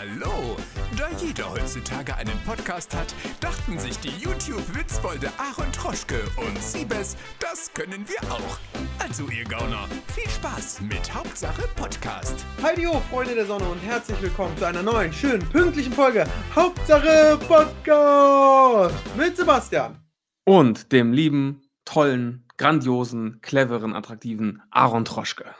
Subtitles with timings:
[0.00, 0.56] Hallo!
[0.96, 7.70] Da jeder heutzutage einen Podcast hat, dachten sich die YouTube-Witzbolde Aaron Troschke und Siebes, das
[7.74, 8.58] können wir auch.
[8.98, 12.46] Also ihr Gauner, viel Spaß mit Hauptsache Podcast.
[12.62, 16.24] Heidi ho, Freunde der Sonne und herzlich willkommen zu einer neuen, schönen, pünktlichen Folge
[16.56, 19.98] Hauptsache Podcast mit Sebastian.
[20.46, 25.54] Und dem lieben, tollen, grandiosen, cleveren, attraktiven Aaron Troschke.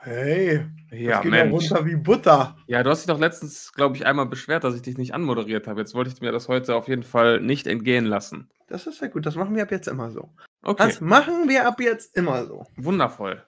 [0.00, 2.56] Hey, Ja, das geht ja runter wie Butter.
[2.66, 5.66] Ja, du hast dich doch letztens, glaube ich, einmal beschwert, dass ich dich nicht anmoderiert
[5.66, 5.80] habe.
[5.80, 8.48] Jetzt wollte ich mir das heute auf jeden Fall nicht entgehen lassen.
[8.68, 10.30] Das ist ja gut, das machen wir ab jetzt immer so.
[10.62, 12.64] Okay, Das machen wir ab jetzt immer so.
[12.76, 13.42] wundervoll.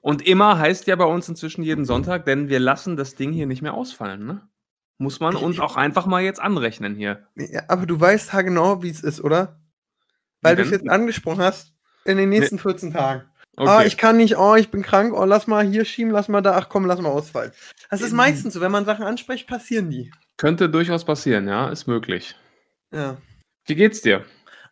[0.00, 3.46] Und immer heißt ja bei uns inzwischen jeden Sonntag, denn wir lassen das Ding hier
[3.46, 4.48] nicht mehr ausfallen, ne?
[4.98, 7.28] Muss man uns auch einfach mal jetzt anrechnen hier.
[7.36, 9.60] Ja, aber du weißt ja genau, wie es ist, oder?
[10.42, 13.27] Weil du es jetzt angesprochen hast, in den nächsten 14 Tagen.
[13.58, 13.68] Okay.
[13.68, 16.40] Ah, ich kann nicht, oh, ich bin krank, oh, lass mal hier schieben, lass mal
[16.42, 17.50] da, ach komm, lass mal ausfallen.
[17.90, 18.16] Das ist Ähm.
[18.18, 20.12] meistens so, wenn man Sachen anspricht, passieren die.
[20.36, 22.36] Könnte durchaus passieren, ja, ist möglich.
[22.92, 23.16] Ja.
[23.66, 24.24] Wie geht's dir?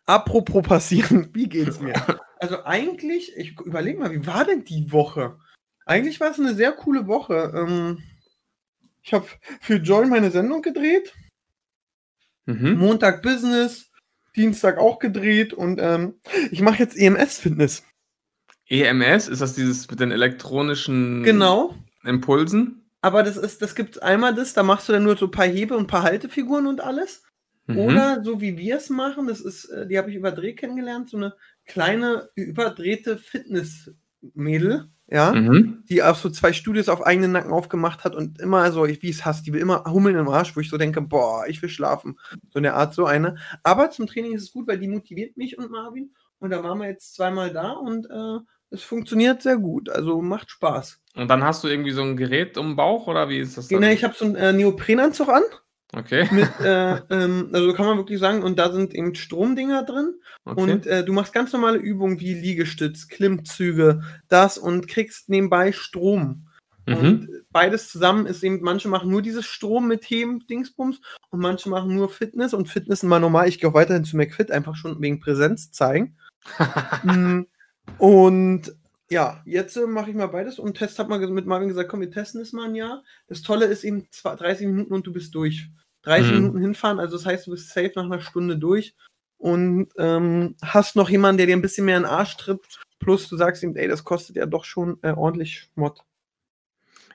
[0.05, 1.93] Apropos passieren, wie geht's mir?
[2.39, 5.39] Also eigentlich, ich überlege mal, wie war denn die Woche?
[5.87, 7.51] Eigentlich war es eine sehr coole Woche.
[7.55, 8.03] Ähm,
[9.01, 9.25] ich habe
[9.59, 11.13] für Join meine Sendung gedreht,
[12.45, 12.77] Mhm.
[12.77, 13.91] Montag Business,
[14.35, 16.19] Dienstag auch gedreht und ähm,
[16.51, 17.83] ich mache jetzt EMS-Fitness.
[18.69, 21.75] EMS, ist das dieses mit den elektronischen Genau.
[22.03, 22.83] Impulsen?
[23.01, 25.45] Aber das ist, das gibt's einmal das, da machst du dann nur so ein paar
[25.45, 27.23] Hebe und ein paar Haltefiguren und alles.
[27.67, 27.77] Mhm.
[27.77, 31.09] Oder so wie wir es machen, das ist, äh, die habe ich über Dreh kennengelernt,
[31.09, 31.33] so eine
[31.65, 35.83] kleine überdrehte Fitnessmädel, ja, Mhm.
[35.89, 39.25] die auch so zwei Studios auf eigenen Nacken aufgemacht hat und immer so, wie es
[39.25, 42.17] hasst, die will immer hummeln im Arsch, wo ich so denke, boah, ich will schlafen.
[42.49, 43.35] So in der Art, so eine.
[43.63, 46.13] Aber zum Training ist es gut, weil die motiviert mich und Marvin.
[46.39, 49.89] Und da waren wir jetzt zweimal da und äh, es funktioniert sehr gut.
[49.89, 50.99] Also macht Spaß.
[51.15, 53.67] Und dann hast du irgendwie so ein Gerät um den Bauch oder wie ist das
[53.67, 53.81] dann?
[53.81, 55.43] Genau, ich habe so einen äh, Neoprenanzug an.
[55.93, 56.27] Okay.
[56.31, 60.15] Mit, äh, ähm, also kann man wirklich sagen, und da sind eben Stromdinger drin.
[60.45, 60.61] okay.
[60.61, 66.47] Und äh, du machst ganz normale Übungen wie Liegestütz, Klimmzüge, das und kriegst nebenbei Strom.
[66.85, 66.95] mhm.
[66.95, 70.99] Und beides zusammen ist eben, manche machen nur dieses Strom mit Heben, Dingsbums,
[71.29, 73.47] und manche machen nur Fitness und Fitness immer normal.
[73.47, 76.17] Ich gehe auch weiterhin zu McFit, einfach schon wegen Präsenz zeigen.
[77.03, 77.41] Mm,
[77.97, 78.75] und
[79.09, 82.01] ja, jetzt äh, mache ich mal beides und Test hat mal mit Marvin gesagt, komm,
[82.01, 83.03] wir testen es mal ein Jahr.
[83.27, 85.69] Das Tolle ist eben zwei- 30 Minuten und du bist durch.
[86.03, 86.37] 30 Mhm.
[86.37, 88.95] Minuten hinfahren, also das heißt, du bist safe nach einer Stunde durch
[89.37, 92.61] und ähm, hast noch jemanden, der dir ein bisschen mehr in den Arsch tritt.
[92.99, 96.01] Plus du sagst ihm, ey, das kostet ja doch schon äh, ordentlich Schmott.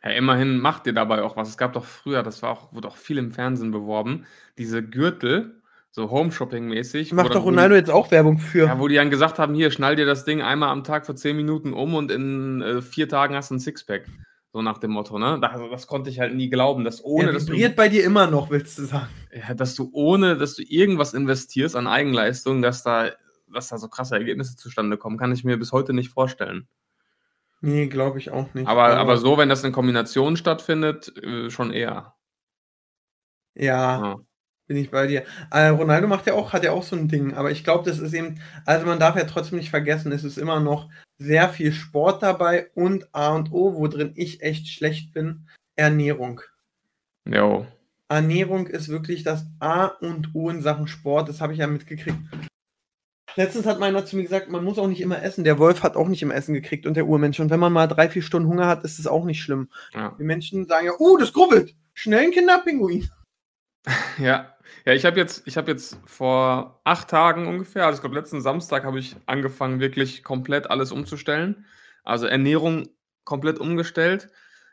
[0.04, 1.48] ja, immerhin macht ihr dabei auch was.
[1.48, 4.26] Es gab doch früher, das war auch, wurde auch viel im Fernsehen beworben,
[4.58, 5.61] diese Gürtel,
[5.94, 7.12] so Home-Shopping-mäßig.
[7.12, 8.66] Macht doch wo die- Ronaldo jetzt auch Werbung für.
[8.66, 11.14] Ja, wo die dann gesagt haben, hier, schnall dir das Ding einmal am Tag für
[11.14, 14.06] 10 Minuten um und in äh, vier Tagen hast du ein Sixpack.
[14.54, 15.38] So nach dem Motto, ne?
[15.41, 18.26] Das, das konnte ich halt nie glauben, dass ohne, dass du, vibriert bei dir immer
[18.26, 19.08] noch, willst du sagen.
[19.32, 23.10] ja, dass du ohne, dass du irgendwas investierst an Eigenleistung, dass da,
[23.50, 26.69] dass da so krasse Ergebnisse zustande kommen, kann ich mir bis heute nicht vorstellen.
[27.62, 28.66] Nee, glaube ich auch nicht.
[28.66, 32.14] Aber, aber so, wenn das in Kombination stattfindet, äh, schon eher.
[33.54, 34.16] Ja, Ja.
[34.66, 35.24] Bin ich bei dir.
[35.50, 37.98] Äh, Ronaldo macht ja auch, hat ja auch so ein Ding, aber ich glaube, das
[37.98, 41.72] ist eben, also man darf ja trotzdem nicht vergessen, es ist immer noch sehr viel
[41.72, 45.46] Sport dabei und A und O, wo drin ich echt schlecht bin,
[45.76, 46.40] Ernährung.
[47.28, 47.66] Jo.
[48.08, 52.18] Ernährung ist wirklich das A und O in Sachen Sport, das habe ich ja mitgekriegt.
[53.34, 55.44] Letztens hat meiner zu mir gesagt, man muss auch nicht immer essen.
[55.44, 57.40] Der Wolf hat auch nicht immer Essen gekriegt und der Urmensch.
[57.40, 59.70] Und wenn man mal drei, vier Stunden Hunger hat, ist es auch nicht schlimm.
[59.94, 60.14] Ja.
[60.18, 61.74] Die Menschen sagen ja, uh, das grubbelt.
[61.94, 63.08] Schnell ein Kinderpinguin.
[64.19, 64.54] Ja,
[64.84, 68.84] ja ich habe jetzt, ich jetzt vor acht Tagen ungefähr, also ich glaube letzten Samstag
[68.84, 71.65] habe ich angefangen, wirklich komplett alles umzustellen.
[72.04, 72.88] Also Ernährung
[73.25, 74.28] komplett umgestellt.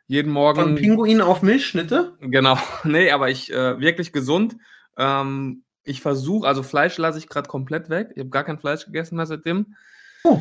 [0.08, 0.76] Jeden Von Morgen.
[0.76, 2.18] Pinguin auf Milchschnitte.
[2.20, 4.58] Genau, nee, aber ich äh, wirklich gesund.
[4.98, 8.12] Ähm, ich versuche, also Fleisch lasse ich gerade komplett weg.
[8.16, 9.76] Ich habe gar kein Fleisch gegessen mehr seitdem.
[10.24, 10.40] Oh.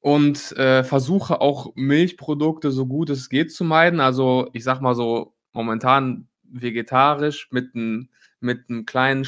[0.00, 4.00] Und äh, versuche auch Milchprodukte so gut es geht zu meiden.
[4.00, 6.28] Also ich sag mal so momentan
[6.62, 8.08] vegetarisch mit einem
[8.40, 9.26] mit einem kleinen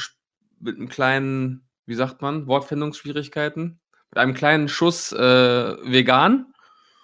[0.60, 3.80] mit einem kleinen, wie sagt man, Wortfindungsschwierigkeiten,
[4.10, 6.52] mit einem kleinen Schuss äh, vegan.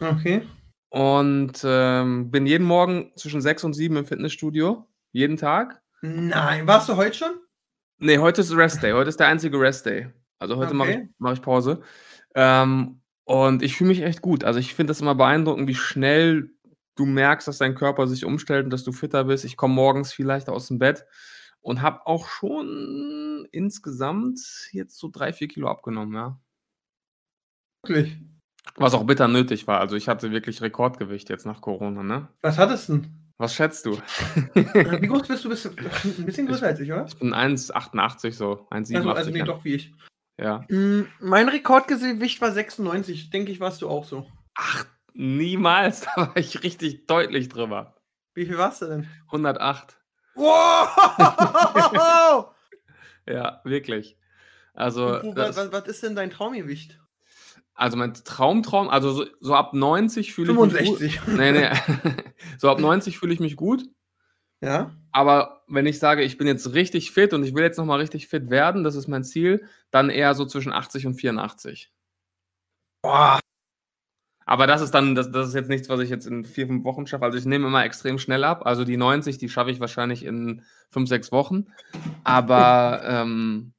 [0.00, 0.42] Okay.
[0.90, 4.86] Und ähm, bin jeden Morgen zwischen sechs und sieben im Fitnessstudio.
[5.12, 5.80] Jeden Tag.
[6.02, 7.32] Nein, warst du heute schon?
[7.98, 8.92] Nee, heute ist Rest Day.
[8.92, 10.08] Heute ist der einzige Rest Day.
[10.38, 11.08] Also heute mache ich, Okay.
[11.18, 11.80] mach ich Pause.
[12.34, 14.44] Ähm, und ich fühle mich echt gut.
[14.44, 16.50] Also ich finde das immer beeindruckend, wie schnell
[16.96, 19.44] du merkst, dass dein Körper sich umstellt und dass du fitter bist.
[19.44, 21.04] Ich komme morgens viel leichter aus dem Bett
[21.60, 24.40] und habe auch schon insgesamt
[24.72, 26.38] jetzt so drei, vier Kilo abgenommen, ja.
[27.82, 28.16] Wirklich.
[28.76, 29.80] Was auch bitter nötig war.
[29.80, 32.28] Also ich hatte wirklich Rekordgewicht jetzt nach Corona, ne?
[32.40, 33.24] Was hattest du denn?
[33.36, 33.98] Was schätzt du?
[34.54, 35.48] Äh, Wie groß bist du?
[35.48, 37.04] Bist du ein bisschen größer als ich, oder?
[37.06, 38.66] Ich bin 1,88 so.
[38.70, 38.96] 1,87.
[38.96, 39.44] Also, also nee, ja.
[39.44, 39.92] doch wie ich.
[40.40, 40.64] ja.
[40.68, 43.30] Mm, Mein Rekordgewicht war 96.
[43.30, 44.26] Denke ich, warst du auch so.
[44.54, 46.06] Ach, niemals.
[46.16, 47.96] Da war ich richtig deutlich drüber.
[48.34, 49.08] Wie viel warst du denn?
[49.26, 49.98] 108.
[50.34, 50.90] Wow!
[53.26, 54.18] Ja, wirklich.
[54.74, 57.00] Also, das, was, was ist denn dein Traumgewicht?
[57.74, 61.20] also mein Traumtraum, also so, so ab 90 fühle ich mich 65.
[61.24, 61.34] gut.
[61.36, 61.70] Nee, nee.
[62.58, 63.84] so ab 90 fühle ich mich gut.
[64.60, 64.94] Ja?
[65.12, 68.28] Aber wenn ich sage, ich bin jetzt richtig fit und ich will jetzt nochmal richtig
[68.28, 71.92] fit werden, das ist mein Ziel, dann eher so zwischen 80 und 84.
[73.02, 73.40] Boah.
[74.46, 76.84] Aber das ist dann, das, das ist jetzt nichts, was ich jetzt in vier, fünf
[76.84, 77.24] Wochen schaffe.
[77.24, 78.66] Also ich nehme immer extrem schnell ab.
[78.66, 81.66] Also die 90, die schaffe ich wahrscheinlich in fünf, sechs Wochen.
[82.22, 83.72] Aber ähm,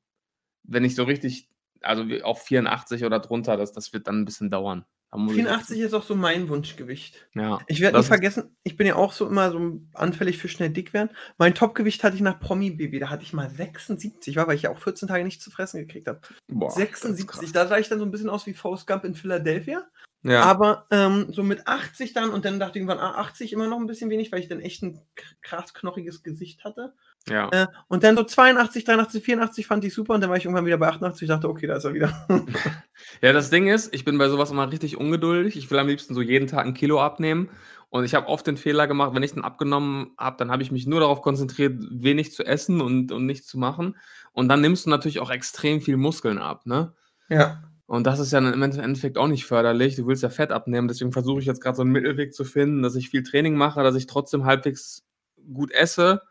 [0.63, 1.49] wenn ich so richtig,
[1.81, 4.85] also auf 84 oder drunter, das, das wird dann ein bisschen dauern.
[5.11, 7.27] Da muss ich- 84 ist auch so mein Wunschgewicht.
[7.35, 7.59] Ja.
[7.67, 10.93] Ich werde nicht vergessen, ich bin ja auch so immer so anfällig für schnell dick
[10.93, 11.09] werden.
[11.37, 12.99] Mein Topgewicht hatte ich nach Promi-Baby.
[12.99, 15.79] Da hatte ich mal 76, war, weil ich ja auch 14 Tage nicht zu fressen
[15.79, 16.21] gekriegt habe.
[16.47, 17.51] Boah, das ist 76, krass.
[17.53, 19.85] da sah ich dann so ein bisschen aus wie Forrest Gump in Philadelphia.
[20.25, 20.41] Ja.
[20.41, 23.77] Aber ähm, so mit 80 dann und dann dachte ich irgendwann, ah, 80 immer noch
[23.77, 24.99] ein bisschen wenig, weil ich dann echt ein
[25.43, 26.93] krass knochiges Gesicht hatte.
[27.29, 27.47] ja.
[27.51, 30.65] Äh, und dann so 82, 83, 84 fand ich super und dann war ich irgendwann
[30.65, 31.21] wieder bei 88.
[31.21, 32.27] Ich dachte, okay, da ist er wieder.
[33.21, 35.57] Ja, das Ding ist, ich bin bei sowas immer richtig ungeduldig.
[35.57, 37.49] Ich will am liebsten so jeden Tag ein Kilo abnehmen.
[37.89, 40.71] Und ich habe oft den Fehler gemacht, wenn ich dann abgenommen habe, dann habe ich
[40.71, 43.95] mich nur darauf konzentriert, wenig zu essen und, und nichts zu machen.
[44.33, 46.93] Und dann nimmst du natürlich auch extrem viel Muskeln ab, ne?
[47.29, 47.61] ja.
[47.87, 49.95] Und das ist ja im Endeffekt auch nicht förderlich.
[49.95, 50.87] Du willst ja Fett abnehmen.
[50.87, 53.83] Deswegen versuche ich jetzt gerade so einen Mittelweg zu finden, dass ich viel Training mache,
[53.83, 55.05] dass ich trotzdem halbwegs
[55.53, 56.21] gut esse,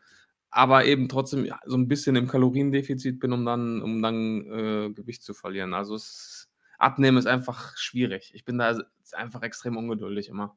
[0.50, 5.22] aber eben trotzdem so ein bisschen im Kaloriendefizit bin, um dann, um dann äh, Gewicht
[5.22, 5.74] zu verlieren.
[5.74, 6.48] Also es,
[6.78, 8.32] Abnehmen ist einfach schwierig.
[8.34, 8.76] Ich bin da
[9.12, 10.56] einfach extrem ungeduldig immer.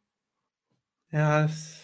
[1.11, 1.83] Ja, es.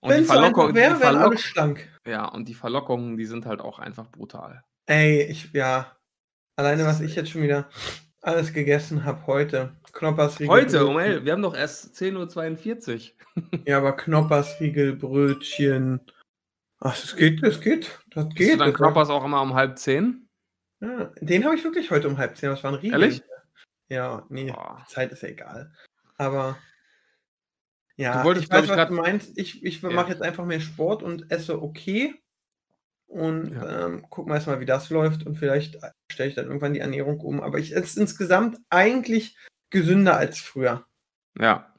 [0.00, 1.88] Und die so Verlockung, die wäre, alle Verlock schlank.
[2.06, 4.62] ja, und die Verlockungen, die sind halt auch einfach brutal.
[4.86, 5.97] Ey, ich, ja.
[6.58, 7.68] Alleine, was ich jetzt schon wieder
[8.20, 9.76] alles gegessen habe heute.
[9.92, 10.48] Knoppersriegel.
[10.52, 11.12] Heute, um Brötchen.
[11.12, 13.18] elf, wir haben doch erst 10.42 Uhr.
[13.64, 16.00] Ja, aber Knoppersriegel, Brötchen.
[16.80, 18.00] Ach, das geht, das geht.
[18.10, 18.54] Das geht.
[18.54, 20.28] du dann Knoppers auch immer um halb zehn?
[20.80, 22.50] Ja, den habe ich wirklich heute um halb zehn.
[22.50, 23.00] Das war ein Riegel.
[23.00, 23.22] Ehrlich?
[23.88, 24.84] Ja, nee, Boah.
[24.88, 25.72] die Zeit ist ja egal.
[26.16, 26.58] Aber
[27.96, 29.38] ja, Du wolltest, ich weiß, ich, was grad- du meinst.
[29.38, 29.90] Ich, ich Ja.
[29.90, 32.20] mache jetzt einfach mehr Sport und esse okay.
[33.08, 33.86] Und Ja.
[33.86, 35.26] ähm, gucken wir erstmal, wie das läuft.
[35.26, 35.78] Und vielleicht
[36.10, 37.40] stelle ich dann irgendwann die Ernährung um.
[37.40, 39.36] Aber ich esse insgesamt eigentlich
[39.70, 40.84] gesünder als früher.
[41.38, 41.74] Ja.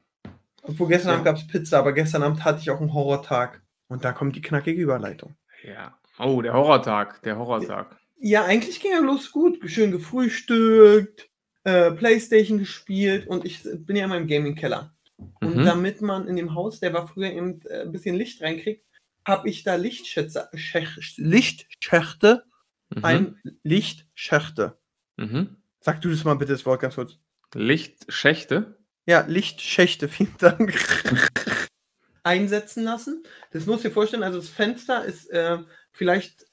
[0.62, 1.14] Obwohl gestern Ja.
[1.14, 3.62] Abend gab es Pizza, aber gestern Abend hatte ich auch einen Horrortag.
[3.88, 5.34] Und da kommt die knackige Überleitung.
[5.64, 5.96] Ja.
[6.18, 7.96] Oh, der Horrortag, der Horrortag.
[8.18, 9.58] Ja, eigentlich ging ja bloß gut.
[9.70, 11.28] Schön gefrühstückt,
[11.64, 14.92] äh, Playstation gespielt und ich bin ja in meinem Gaming-Keller.
[15.40, 15.64] Und Mhm.
[15.64, 18.84] damit man in dem Haus, der war früher eben äh, ein bisschen Licht reinkriegt,
[19.30, 22.44] habe ich da Lichtschätze, Schäch, Lichtschächte,
[22.94, 23.04] Mhm.
[23.04, 24.78] ein Lichtschächte.
[25.16, 25.56] Mhm.
[25.80, 27.16] Sag du das mal bitte das Wort ganz kurz.
[27.54, 28.78] Lichtschächte.
[29.06, 30.74] Ja, Lichtschächte, vielen Dank.
[32.22, 33.22] Einsetzen lassen.
[33.52, 35.58] Das musst du dir vorstellen, also das Fenster ist äh,
[35.92, 36.46] vielleicht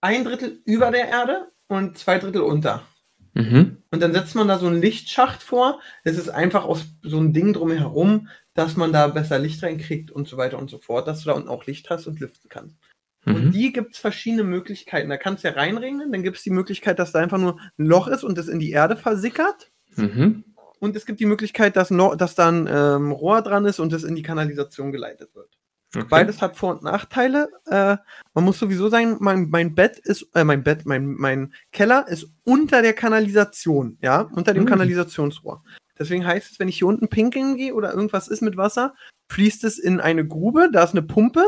[0.00, 2.86] ein Drittel über der Erde und zwei Drittel unter.
[3.34, 3.82] Mhm.
[3.90, 5.80] Und dann setzt man da so einen Lichtschacht vor.
[6.04, 10.28] Es ist einfach aus so ein Ding drumherum, dass man da besser Licht reinkriegt und
[10.28, 12.76] so weiter und so fort, dass du da unten auch Licht hast und lüften kannst.
[13.24, 13.52] Und Mhm.
[13.52, 15.08] die gibt es verschiedene Möglichkeiten.
[15.08, 17.86] Da kannst du ja reinregnen, dann gibt es die Möglichkeit, dass da einfach nur ein
[17.86, 19.70] Loch ist und das in die Erde versickert.
[19.96, 20.44] Mhm.
[20.80, 23.92] Und es gibt die Möglichkeit, dass, no, dass da ein ähm, Rohr dran ist und
[23.92, 25.56] das in die Kanalisation geleitet wird.
[25.94, 26.06] Okay.
[26.08, 27.48] Beides hat Vor- und Nachteile.
[27.66, 27.98] Äh,
[28.34, 32.26] man muss sowieso sagen, mein, mein Bett ist, äh, mein Bett, mein, mein Keller ist
[32.44, 34.70] unter der Kanalisation, ja, unter dem Hm.
[34.70, 35.62] Kanalisationsrohr.
[35.98, 38.94] Deswegen heißt es, wenn ich hier unten pinkeln gehe oder irgendwas ist mit Wasser,
[39.30, 41.46] fließt es in eine Grube, da ist eine Pumpe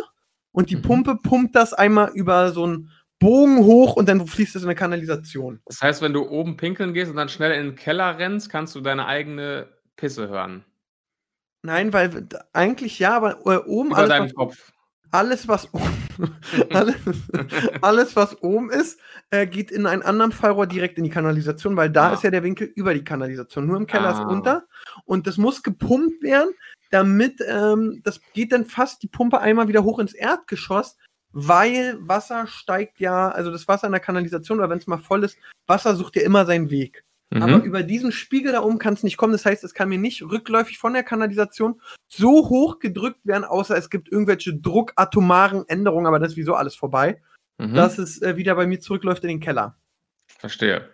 [0.53, 0.83] und die Mhm.
[0.83, 4.75] Pumpe pumpt das einmal über so einen Bogen hoch und dann fließt es in eine
[4.77, 5.61] Kanalisation.
[5.67, 8.75] Das heißt, wenn du oben pinkeln gehst und dann schnell in den Keller rennst, kannst
[8.75, 10.65] du deine eigene Pisse hören.
[11.63, 14.73] Nein, weil eigentlich ja, aber äh, oben Über alles, deinem was Kopf.
[15.11, 15.91] alles, was oben,
[16.71, 16.97] alles,
[17.83, 18.99] alles, was oben ist,
[19.30, 22.12] äh, geht in einen anderen Fallrohr direkt in die Kanalisation, weil da Ah.
[22.14, 23.66] ist ja der Winkel über die Kanalisation.
[23.66, 24.28] Nur im Keller ist Ah.
[24.28, 24.64] unter.
[25.04, 26.54] Und das muss gepumpt werden,
[26.90, 30.97] damit ähm, das geht dann fast die Pumpe einmal wieder hoch ins Erdgeschoss,
[31.33, 35.25] weil Wasser steigt ja, also das Wasser in der Kanalisation, oder wenn es mal voll
[35.25, 37.04] ist, Wasser sucht ja immer seinen Weg.
[37.43, 37.64] Aber Mhm.
[37.64, 39.33] über diesen Spiegel da oben kann es nicht kommen.
[39.33, 43.76] Das heißt, es kann mir nicht rückläufig von der Kanalisation so hoch gedrückt werden, außer
[43.76, 47.21] es gibt irgendwelche druckatomaren Änderungen, aber das ist wieso alles vorbei,
[47.59, 47.75] Mhm.
[47.75, 49.76] dass es äh, wieder bei mir zurückläuft in den Keller.
[50.26, 50.88] Verstehe.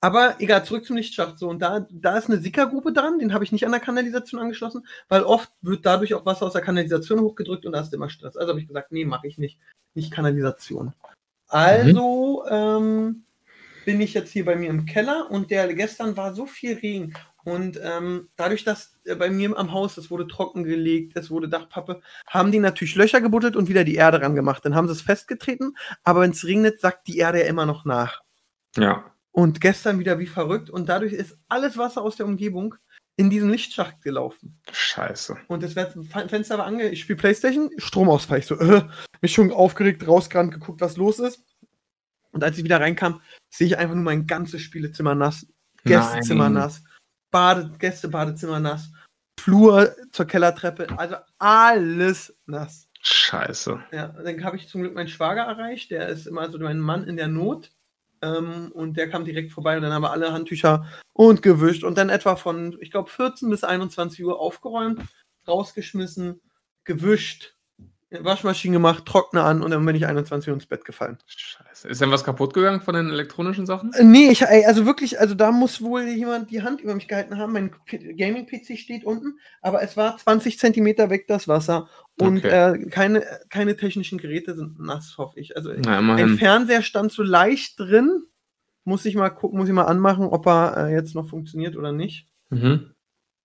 [0.00, 1.38] Aber egal, zurück zum Lichtschacht.
[1.38, 4.38] So, und da, da ist eine Sickergruppe dran, den habe ich nicht an der Kanalisation
[4.38, 8.10] angeschlossen, weil oft wird dadurch auch Wasser aus der Kanalisation hochgedrückt und da ist immer
[8.10, 8.36] Stress.
[8.36, 9.58] Also habe ich gesagt, nee, mache ich nicht.
[9.94, 10.92] Nicht Kanalisation.
[11.48, 13.24] Also ähm,
[13.84, 17.14] bin ich jetzt hier bei mir im Keller und der gestern war so viel Regen.
[17.44, 22.00] Und ähm, dadurch, dass äh, bei mir am Haus, es wurde trockengelegt, es wurde Dachpappe,
[22.26, 24.64] haben die natürlich Löcher gebuddelt und wieder die Erde ran gemacht.
[24.64, 27.84] Dann haben sie es festgetreten, aber wenn es regnet, sackt die Erde ja immer noch
[27.84, 28.22] nach.
[28.76, 29.12] Ja.
[29.30, 32.76] Und gestern wieder wie verrückt und dadurch ist alles Wasser aus der Umgebung
[33.16, 34.58] in diesen Lichtschacht gelaufen.
[34.72, 35.36] Scheiße.
[35.48, 36.88] Und das Fenster war ange...
[36.88, 38.38] Ich spiele Playstation, Stromausfall.
[38.38, 38.82] Ich so, äh,
[39.20, 41.44] mich schon aufgeregt, rausgerannt, geguckt, was los ist.
[42.34, 45.46] Und als ich wieder reinkam, sehe ich einfach nur mein ganzes Spielezimmer nass,
[45.84, 46.54] Gästezimmer Nein.
[46.54, 46.82] nass,
[47.30, 48.90] Bade, Gästebadezimmer nass,
[49.40, 52.88] Flur zur Kellertreppe, also alles nass.
[53.02, 53.82] Scheiße.
[53.92, 57.04] Ja, dann habe ich zum Glück meinen Schwager erreicht, der ist immer so mein Mann
[57.04, 57.70] in der Not.
[58.22, 61.98] Ähm, und der kam direkt vorbei und dann haben wir alle Handtücher und gewischt und
[61.98, 65.02] dann etwa von, ich glaube, 14 bis 21 Uhr aufgeräumt,
[65.46, 66.40] rausgeschmissen,
[66.84, 67.54] gewischt,
[68.20, 71.18] Waschmaschine gemacht, Trockner an und dann bin ich 21 Uhr ins Bett gefallen.
[71.26, 71.88] Scheiße.
[71.88, 73.92] Ist denn was kaputt gegangen von den elektronischen Sachen?
[73.94, 77.08] Äh, Nee, ich, ey, also wirklich, also da muss wohl jemand die Hand über mich
[77.08, 77.52] gehalten haben.
[77.52, 81.88] Mein Gaming-PC steht unten, aber es war 20 Zentimeter weg das Wasser
[82.20, 82.48] und Okay.
[82.74, 85.56] äh, keine, keine technischen Geräte sind nass, hoffe ich.
[85.56, 86.38] Also Na, ein immerhin.
[86.38, 88.22] Fernseher stand so leicht drin.
[88.84, 91.90] Muss ich mal gucken, muss ich mal anmachen, ob er äh, jetzt noch funktioniert oder
[91.92, 92.28] nicht.
[92.50, 92.93] Mhm.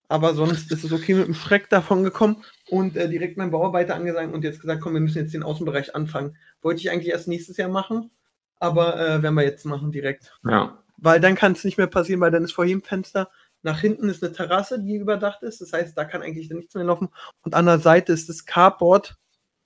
[0.09, 3.95] Aber sonst ist es okay mit dem Schreck davon gekommen und äh, direkt mein Bauarbeiter
[3.95, 6.35] angesagt und jetzt gesagt, komm, wir müssen jetzt den Außenbereich anfangen.
[6.61, 8.11] Wollte ich eigentlich erst nächstes Jahr machen,
[8.59, 10.37] aber äh, werden wir jetzt machen direkt.
[10.43, 10.83] Ja.
[10.97, 13.29] Weil dann kann es nicht mehr passieren, weil dann ist vor jedem Fenster
[13.61, 15.61] nach hinten ist eine Terrasse, die überdacht ist.
[15.61, 17.09] Das heißt, da kann eigentlich dann nichts mehr laufen.
[17.41, 19.17] Und an der Seite ist das Carport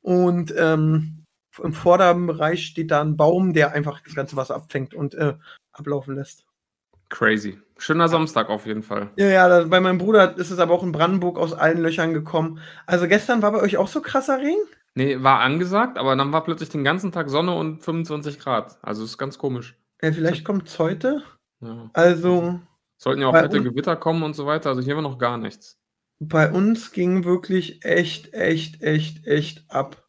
[0.01, 1.25] und ähm,
[1.61, 5.35] im vorderen Bereich steht da ein Baum, der einfach das ganze Wasser abfängt und äh,
[5.71, 6.45] ablaufen lässt.
[7.13, 7.59] Crazy.
[7.77, 9.11] Schöner Samstag auf jeden Fall.
[9.17, 12.59] Ja, ja, bei meinem Bruder ist es aber auch in Brandenburg aus allen Löchern gekommen.
[12.87, 14.61] Also gestern war bei euch auch so krasser Regen?
[14.95, 18.79] Nee, war angesagt, aber dann war plötzlich den ganzen Tag Sonne und 25 Grad.
[18.81, 19.75] Also ist ganz komisch.
[20.01, 21.21] Ja, vielleicht kommt es heute.
[21.61, 21.89] Ja.
[21.93, 22.59] Also
[22.97, 24.69] Sollten ja auch fette Gewitter kommen und so weiter.
[24.69, 25.77] Also hier war noch gar nichts.
[26.19, 30.03] bei uns ging wirklich echt, echt, echt, echt ab.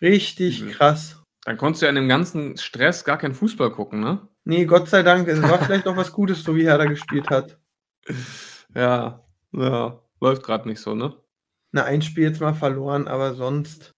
[0.00, 0.70] Richtig Mhm.
[0.70, 1.22] krass.
[1.44, 4.26] Dann konntest du ja in dem ganzen Stress gar keinen Fußball gucken, ne?
[4.44, 5.26] Nee, Gott sei Dank.
[5.28, 7.58] Es war vielleicht auch was Gutes, so wie Herder gespielt hat.
[8.76, 10.00] Ja, ja.
[10.20, 11.14] Läuft gerade nicht so, ne?
[11.70, 13.92] Na, ein Spiel jetzt mal verloren, aber sonst.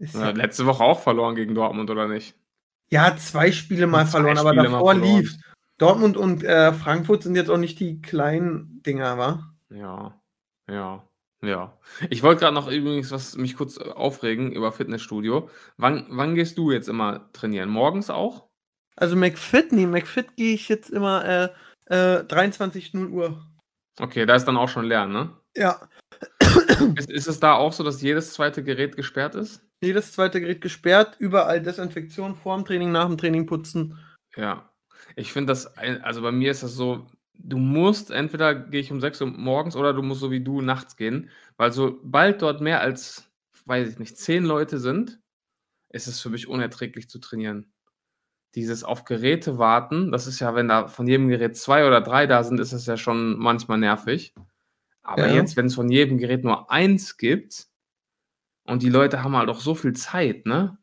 [0.00, 2.34] Ja, letzte Woche auch verloren gegen Dortmund, oder nicht?
[2.90, 5.36] ja, zwei Spiele mal Zwei verloren, aber Spiele mal davor lief.
[5.78, 9.54] Dortmund und äh, Frankfurt sind jetzt auch nicht die kleinen Dinger, wa?
[9.70, 10.20] Ja,
[10.68, 11.04] ja,
[11.42, 11.78] ja.
[12.10, 15.50] Ich wollte gerade noch übrigens was mich kurz aufregen über Fitnessstudio.
[15.76, 17.68] Wann, wann gehst du jetzt immer trainieren?
[17.68, 18.47] Morgens auch?
[18.98, 21.52] Also McFit, nee, McFit gehe ich jetzt immer
[21.88, 23.46] äh, äh, 23 0 Uhr.
[24.00, 25.30] Okay, da ist dann auch schon leer, ne?
[25.56, 25.88] Ja,
[26.96, 29.62] Ist, ist es da auch so, dass jedes zweite Gerät gesperrt ist?
[29.80, 33.96] jedes zweite Gerät gesperrt, überall Desinfektion, vor dem Training, nach dem Training putzen.
[34.34, 34.68] Ja.
[35.14, 39.00] Ich finde das, also bei mir ist das so, du musst, entweder gehe ich um
[39.00, 42.80] 6 Uhr morgens oder du musst so wie du nachts gehen, weil sobald dort mehr
[42.80, 43.30] als,
[43.66, 45.20] weiß ich nicht, 10 Leute sind,
[45.90, 47.72] ist es für mich unerträglich zu trainieren.
[48.58, 52.26] Dieses auf Geräte warten, das ist ja, wenn da von jedem Gerät zwei oder drei
[52.26, 54.34] da sind, ist das ja schon manchmal nervig.
[55.02, 55.34] Aber Ja.
[55.36, 57.68] jetzt, wenn es von jedem Gerät nur eins gibt
[58.64, 60.78] und die Leute haben halt auch so viel Zeit, ne?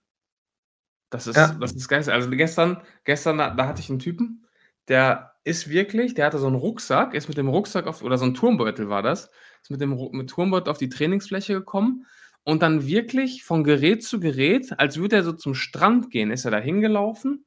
[1.10, 1.48] Das ist, Ja.
[1.60, 2.10] das ist geil.
[2.10, 4.46] Also gestern, gestern, da, da hatte ich einen Typen,
[4.88, 8.26] der ist wirklich, der hatte so einen Rucksack, ist mit dem Rucksack auf, oder so
[8.26, 9.30] ein Turmbeutel war das,
[9.62, 12.06] ist mit dem mit Turmbeutel auf die Trainingsfläche gekommen
[12.44, 16.46] und dann wirklich von Gerät zu Gerät, als würde er so zum Strand gehen, ist
[16.46, 17.46] er da hingelaufen,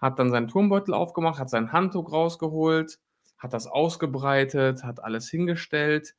[0.00, 2.98] hat dann seinen Turmbeutel aufgemacht, hat sein Handtuch rausgeholt,
[3.38, 6.14] hat das ausgebreitet, hat alles hingestellt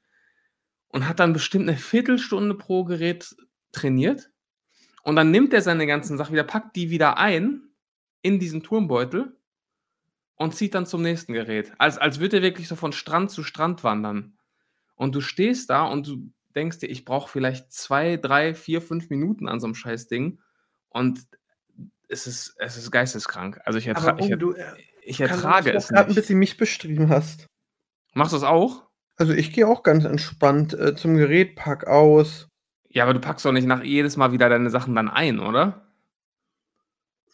[0.88, 3.36] und hat dann bestimmt eine Viertelstunde pro Gerät
[3.72, 4.32] trainiert.
[5.04, 7.64] Und dann nimmt er seine ganzen Sachen wieder, packt die wieder ein
[8.22, 9.36] in diesen Turmbeutel
[10.36, 11.72] und zieht dann zum nächsten Gerät.
[11.78, 14.38] Als, als würde er wirklich so von Strand zu Strand wandern.
[14.96, 19.10] Und du stehst da und du denkst dir, ich brauche vielleicht zwei, drei, vier, fünf
[19.10, 20.40] Minuten an so einem Scheißding.
[20.90, 21.26] Und
[22.12, 23.60] es ist, es ist geisteskrank.
[23.65, 24.65] Also ich, ertra ich, oh, er du äh,
[25.03, 26.08] ich ertrage es nicht.
[26.08, 27.48] bisschen mich beschrieben hast.
[28.13, 28.88] Machst du es auch?
[29.15, 32.48] Also ich gehe auch ganz entspannt äh, zum Gerät, pack aus.
[32.89, 35.88] Ja, aber du packst doch nicht nach jedes Mal wieder deine Sachen dann ein, oder?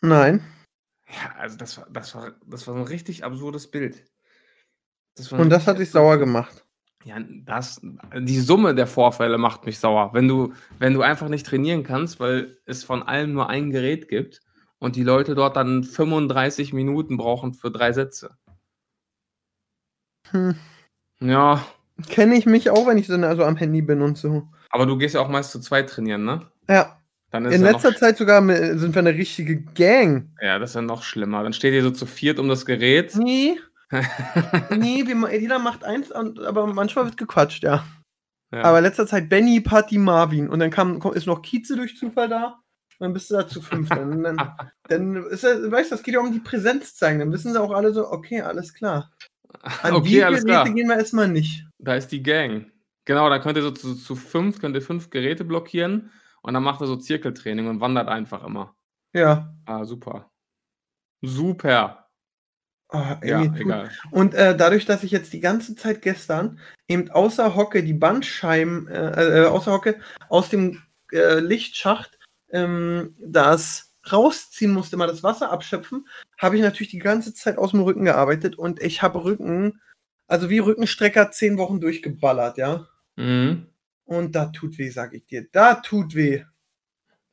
[0.01, 0.43] Nein.
[1.07, 4.05] Ja, also das war, das war, das war so ein richtig absurdes Bild.
[5.15, 6.63] Das Und das hat dich sauer gemacht.
[7.05, 7.81] Ja, das,
[8.19, 10.13] die Summe der Vorfälle macht mich sauer.
[10.13, 14.09] Wenn du, wenn du einfach nicht trainieren kannst, weil es von allem nur ein Gerät
[14.09, 14.41] gibt
[14.79, 18.37] und die Leute dort dann 35 Minuten brauchen für drei Sätze.
[20.31, 20.55] Hm.
[21.19, 21.65] Ja,
[22.09, 24.47] Kenne ich mich auch, wenn ich dann also am Handy bin und so.
[24.69, 26.41] aber du gehst ja auch meist zu zweit trainieren, ne?
[26.69, 26.99] Ja,
[27.31, 28.41] Dann ist in ja letzter Zeit sogar
[28.77, 30.29] sind wir eine richtige Gang.
[30.39, 31.41] Ja, das ist ja noch schlimmer.
[31.41, 33.15] Dann steht ihr so zu viert um das Gerät.
[33.15, 33.57] Nee,
[34.69, 37.83] nee, wir, jeder macht eins, aber manchmal wird gequatscht, ja.
[38.51, 38.63] Ja.
[38.63, 40.49] Aber in letzter Zeit Benny, Patty, Marvin.
[40.49, 42.59] Und dann kam, ist noch Kieze durch Zufall da.
[42.99, 43.89] Dann bist du da zu fünf.
[43.89, 44.51] Dann, dann,
[44.87, 47.19] dann ist er, weißt du, das geht ja um die Präsenz zeigen.
[47.19, 49.11] Dann wissen sie auch alle so, okay, alles klar.
[49.83, 50.73] An die okay, alles Geräte klar.
[50.73, 51.65] gehen wir erstmal nicht.
[51.77, 52.71] Da ist die Gang.
[53.05, 56.11] Genau, da könnt ihr so zu, zu fünf, könnt ihr fünf Geräte blockieren
[56.41, 58.75] und dann macht ihr so Zirkeltraining und wandert einfach immer.
[59.13, 59.55] Ja.
[59.65, 60.29] Ah, super.
[61.21, 62.09] Super.
[62.89, 63.91] Oh, ey, Ja, egal.
[64.11, 68.87] Und äh, dadurch, dass ich jetzt die ganze Zeit gestern eben außer Hocke die Bandscheiben,
[68.87, 69.99] äh, äh, außer Hocke
[70.29, 72.16] aus dem äh, Lichtschacht
[72.51, 77.71] ähm, das rausziehen musste, mal das Wasser abschöpfen, habe ich natürlich die ganze Zeit aus
[77.71, 79.81] dem Rücken gearbeitet und ich habe Rücken,
[80.27, 82.87] also wie Rückenstrecker zehn Wochen durchgeballert, ja.
[83.15, 83.67] Mhm.
[84.05, 85.47] Und da tut weh, sag ich dir.
[85.51, 86.43] Da tut weh.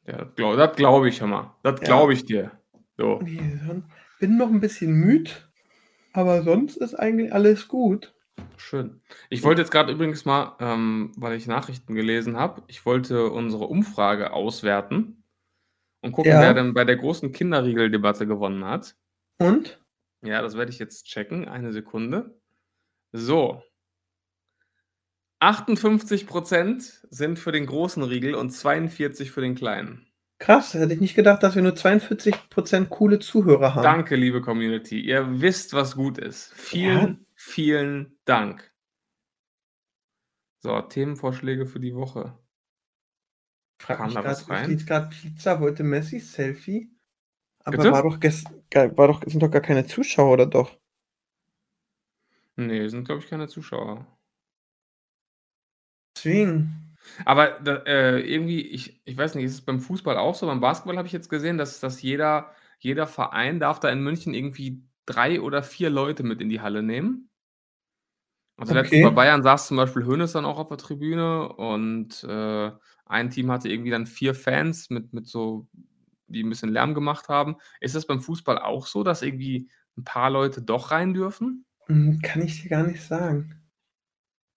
[0.06, 1.56] Ja, das glaube das glaub ich immer.
[1.62, 1.86] Das Ja.
[1.86, 2.50] glaube ich dir.
[2.96, 3.20] So.
[3.22, 3.58] Nee,
[4.18, 5.30] Bin noch ein bisschen müde,
[6.12, 8.14] aber sonst ist eigentlich alles gut.
[8.56, 9.00] Schön.
[9.30, 13.64] Ich wollte jetzt gerade übrigens mal, ähm, weil ich Nachrichten gelesen habe, ich wollte unsere
[13.66, 15.24] Umfrage auswerten
[16.00, 16.40] und gucken, Ja.
[16.40, 18.96] wer denn bei der großen Kinderriegel-Debatte gewonnen hat.
[19.38, 19.80] Und?
[20.22, 21.48] Ja, das werde ich jetzt checken.
[21.48, 22.38] Eine Sekunde.
[23.12, 23.62] So.
[25.40, 30.06] 58% sind für den großen Riegel und 42% für den kleinen.
[30.38, 33.82] Krass, hätte ich nicht gedacht, dass wir nur 42% coole Zuhörer haben.
[33.82, 35.00] Danke, liebe Community.
[35.00, 36.52] Ihr wisst, was gut ist.
[36.54, 38.72] Vielen, vielen Dank.
[40.62, 42.38] So, Themenvorschläge für die Woche.
[43.80, 44.64] Frag Kam mich da was rein?
[44.64, 46.90] steht gerade Pizza, wollte Messi Selfie.
[47.64, 47.92] Aber Bitte?
[47.92, 50.78] war doch gest war doch, sind doch gar keine Zuschauer, oder doch?
[52.56, 54.06] Nee, sind, glaube ich, keine Zuschauer.
[56.16, 56.96] Deswegen.
[57.26, 60.46] Aber äh, irgendwie, ich, ich weiß nicht, ist es beim Fußball auch so?
[60.46, 64.32] Beim Basketball habe ich jetzt gesehen, dass, dass jeder, jeder Verein darf da in München
[64.32, 67.28] irgendwie drei oder vier Leute mit in die Halle nehmen.
[68.56, 68.82] Also Okay.
[68.82, 72.70] letztens bei Bayern saß zum Beispiel Hönes dann auch auf der Tribüne und äh,
[73.06, 75.66] ein Team hatte irgendwie dann vier Fans mit, mit so,
[76.28, 77.56] die ein bisschen Lärm gemacht haben.
[77.80, 81.64] Ist das beim Fußball auch so, dass irgendwie ein paar Leute doch rein dürfen?
[81.86, 83.60] Hm, Kann ich dir gar nicht sagen.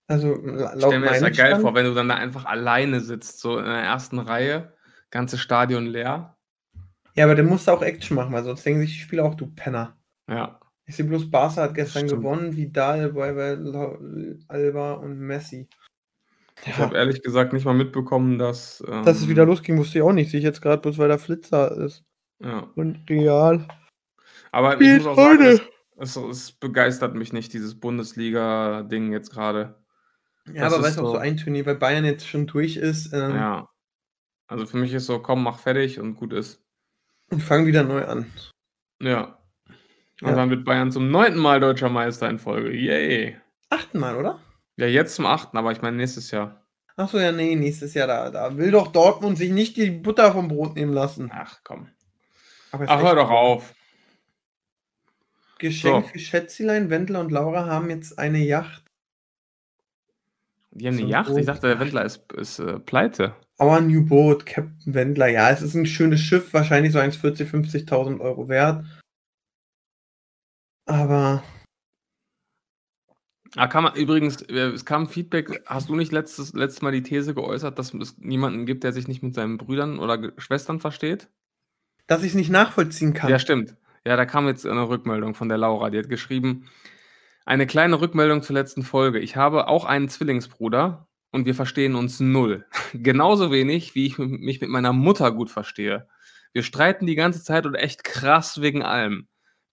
[0.08, 2.46] Also, Ich laut stelle mir das ja geil Stand- vor, wenn du dann da einfach
[2.46, 4.74] alleine sitzt, so in der ersten Reihe,
[5.10, 6.38] ganze Stadion leer.
[7.16, 9.48] Ja, aber der musste auch Action machen, weil sonst denken sich die Spieler auch, du
[9.48, 9.98] Penner.
[10.30, 10.60] Ja.
[10.90, 12.24] Ich sehe bloß, Barca hat gestern Stimmt.
[12.24, 13.14] gewonnen, Vidal,
[14.48, 15.68] Alba und Messi.
[16.62, 18.84] Ich Ja, habe ehrlich gesagt nicht mal mitbekommen, dass.
[18.88, 20.32] Ähm, dass es wieder losging, wusste ich auch nicht.
[20.32, 22.04] Sehe ich jetzt gerade bloß, weil da Flitzer ist.
[22.40, 22.72] Ja.
[22.76, 23.68] Und Real.
[24.52, 25.62] Aber ich muss auch sagen, es,
[25.98, 29.84] es, es begeistert mich nicht, dieses Bundesliga-Ding jetzt gerade.
[30.48, 32.78] Ja, Das aber weißt du, auch so- so ein Turnier, weil Bayern jetzt schon durch
[32.78, 33.70] ist ähm, Ja.
[34.48, 36.64] Also für mich ist so, komm, mach fertig und gut ist.
[37.30, 38.32] und fangen wieder neu an.
[39.02, 39.37] Ja.
[40.22, 40.36] Und Ja.
[40.36, 42.72] dann wird Bayern zum neunten Mal deutscher Meister in Folge.
[42.76, 43.38] Yay.
[43.70, 44.40] Achtmal, oder?
[44.78, 46.64] Ja, jetzt zum achten, aber ich meine nächstes Jahr.
[46.96, 50.48] Achso, ja, nee, nächstes Jahr, da, da will doch Dortmund sich nicht die Butter vom
[50.48, 51.30] Brot nehmen lassen.
[51.34, 51.90] Ach komm.
[52.72, 53.74] Ach, hör doch auf.
[55.60, 56.12] Geschenk So.
[56.12, 58.84] für Schätzilein, Wendler und Laura haben jetzt eine Yacht.
[60.72, 61.30] Die haben eine So Yacht?
[61.30, 61.46] Ich groß.
[61.46, 63.36] dachte, der Wendler ist, ist äh, pleite.
[63.60, 65.28] Our New Boat, Captain Wendler.
[65.28, 68.86] Ja, es ist ein schönes Schiff, wahrscheinlich so 1,40, 50.000 Euro wert.
[70.88, 71.44] Aber
[73.56, 77.02] Ah, kann man, übrigens, äh, es kam Feedback, hast du nicht letztes, letztes Mal die
[77.02, 81.30] These geäußert, dass es niemanden gibt, der sich nicht mit seinen Brüdern oder Schwestern versteht?
[82.08, 83.30] dass ich es nicht nachvollziehen kann.
[83.30, 83.76] Ja, stimmt.
[84.06, 85.90] Ja, da kam jetzt eine Rückmeldung von der Laura.
[85.90, 86.70] Die hat geschrieben,
[87.46, 89.20] eine kleine Rückmeldung zur letzten Folge.
[89.20, 92.66] Ich habe auch einen Zwillingsbruder und wir verstehen uns null.
[92.94, 96.08] Genauso wenig, wie ich mich mit meiner Mutter gut verstehe.
[96.54, 99.28] Wir streiten die ganze Zeit und echt krass wegen allem.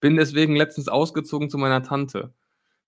[0.05, 2.35] Bin deswegen letztens ausgezogen zu meiner Tante.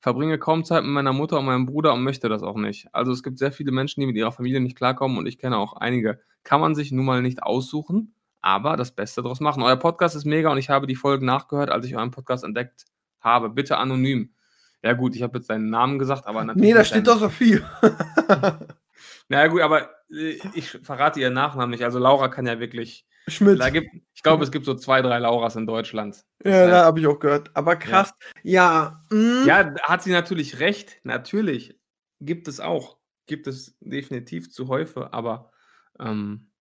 [0.00, 2.88] Verbringe kaum Zeit mit meiner Mutter und meinem Bruder und möchte das auch nicht.
[2.92, 5.56] Also es gibt sehr viele Menschen, die mit ihrer Familie nicht klarkommen und ich kenne
[5.56, 6.20] auch einige.
[6.44, 9.62] Kann man sich nun mal nicht aussuchen, aber das Beste daraus machen.
[9.62, 12.84] Euer Podcast ist mega und ich habe die Folgen nachgehört, als ich euren Podcast entdeckt
[13.20, 13.48] habe.
[13.48, 14.34] Bitte anonym.
[14.82, 16.68] Ja gut, ich habe jetzt seinen Namen gesagt, aber natürlich.
[16.68, 17.64] nee, da steht doch so viel.
[19.30, 21.84] Na ja, gut, aber ich verrate ihren Nachnamen nicht.
[21.84, 23.06] Also Laura kann ja wirklich.
[23.28, 23.60] Schmidt.
[23.72, 26.24] Gibt, ich glaube, es gibt so zwei, drei Lauras in Deutschland.
[26.38, 27.50] Das ja, heißt- da habe ich auch gehört.
[27.56, 28.12] Aber krass.
[28.44, 31.00] Ja, mm, Ja, hat sie natürlich recht.
[31.02, 31.76] Natürlich
[32.20, 32.98] gibt es auch.
[33.26, 35.50] Gibt es definitiv zu Häufe, aber
[35.98, 36.52] ähm,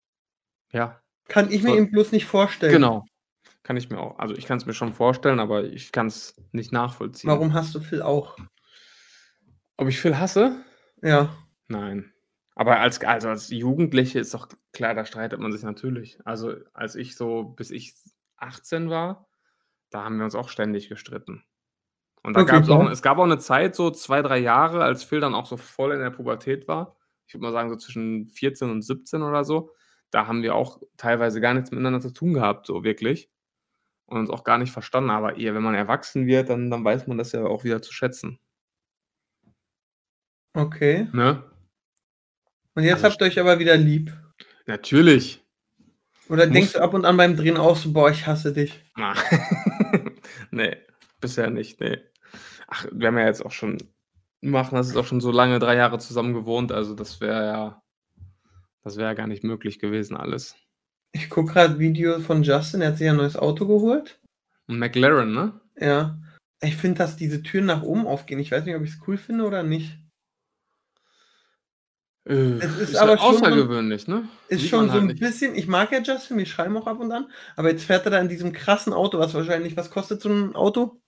[0.73, 2.73] ja, kann ich mir so- eben bloß nicht vorstellen.
[2.73, 3.05] genau.
[3.63, 6.35] Kann ich mir auch, also ich kann es mir schon vorstellen, aber ich kann es
[6.53, 7.29] nicht nachvollziehen.
[7.31, 8.39] Warum hast du Phil auch?
[9.77, 10.65] Ob ich Phil hasse?
[11.03, 11.37] Ja.
[11.69, 12.14] Nein.
[12.55, 16.19] Aber als, also als Jugendliche ist doch klar, da streitet man sich natürlich.
[16.25, 17.95] Also als ich so, bis ich
[18.37, 19.29] 18 war,
[19.91, 21.45] da haben wir uns auch ständig gestritten.
[22.23, 24.83] Und da Okay, gab es auch, es gab auch eine Zeit, so zwei, drei Jahre,
[24.83, 26.97] als Phil dann auch so voll in der Pubertät war.
[27.27, 29.73] Ich würde mal sagen, so zwischen 14 und 17 oder so.
[30.11, 33.31] Da haben wir auch teilweise gar nichts miteinander zu tun gehabt, so wirklich.
[34.07, 35.11] Und uns auch gar nicht verstanden.
[35.11, 37.93] Aber eher, wenn man erwachsen wird, dann, dann weiß man das ja auch wieder zu
[37.93, 38.39] schätzen.
[40.57, 41.09] Okay.
[41.13, 41.43] Ne?
[42.75, 44.13] Und jetzt Also habt ihr euch aber wieder lieb.
[44.67, 45.45] Natürlich.
[46.29, 48.83] Oder Muss- denkst du ab und an beim Drehen auch so, boah, ich hasse dich?
[50.51, 50.77] Nee,
[51.21, 51.99] bisher nicht, nee.
[52.69, 53.79] Ach, wir haben ja jetzt auch schon,
[54.41, 57.83] machen das ist auch schon so lange, drei Jahre zusammen gewohnt, also das wäre ja,
[58.83, 60.55] das wäre ja gar nicht möglich gewesen, alles.
[61.13, 64.21] Ich gucke gerade Videos von Justin, er hat sich ein neues Auto geholt.
[64.67, 65.61] Und McLaren, ne?
[65.79, 66.19] Ja.
[66.63, 68.39] Ich finde, dass diese Türen nach oben aufgehen.
[68.39, 69.99] Ich weiß nicht, ob ich es cool finde oder nicht.
[72.27, 74.29] Äh, Es ist ist aber halt schon außergewöhnlich, ne?
[74.49, 75.21] Ist Sieht schon so halt ein nicht.
[75.21, 78.11] bisschen, ich mag ja Justin, wir schreiben auch ab und an, aber jetzt fährt er
[78.13, 81.01] da in diesem krassen Auto, was wahrscheinlich, was kostet so ein Auto?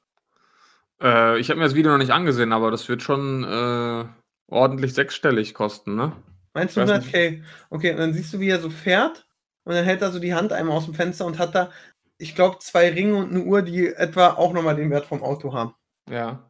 [1.00, 4.04] Äh, ich habe mir das Video noch nicht angesehen, aber das wird schon äh,
[4.48, 6.12] ordentlich sechsstellig kosten, ne?
[6.54, 7.42] Meinst du Weiß 100k?
[7.70, 9.26] Okay, und dann siehst du, wie er so fährt
[9.64, 11.70] und dann hält er so die Hand einmal aus dem Fenster und hat da,
[12.18, 15.52] ich glaube, zwei Ringe und eine Uhr, die etwa auch nochmal den Wert vom Auto
[15.52, 15.74] haben.
[16.08, 16.45] Ja.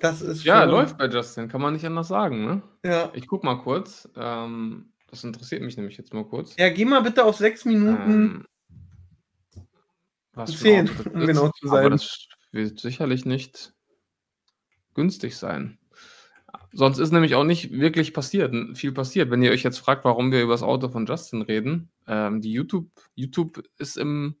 [0.00, 2.62] Das ist Ja, schon- läuft bei Justin, kann man nicht anders sagen, ne?
[2.84, 3.10] Ja.
[3.14, 4.08] Ich guck mal kurz.
[4.16, 6.56] Ähm, das interessiert mich nämlich jetzt mal kurz.
[6.56, 8.10] ja, geh mal bitte auf sechs Minuten.
[8.10, 8.46] Ähm,
[10.32, 11.90] was Zehn, um genau zu Aber sein.
[11.90, 13.74] das wird sicherlich nicht
[14.94, 15.78] günstig sein.
[16.72, 19.30] Sonst ist nämlich auch nicht wirklich passiert, viel passiert.
[19.30, 22.52] Wenn ihr euch jetzt fragt, warum wir über das Auto von Justin reden, ähm, die
[22.52, 24.36] YouTube, YouTube ist im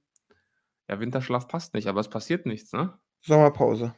[0.88, 2.98] ja, Winterschlaf passt nicht, aber es passiert nichts, ne?
[3.20, 3.94] Sommerpause.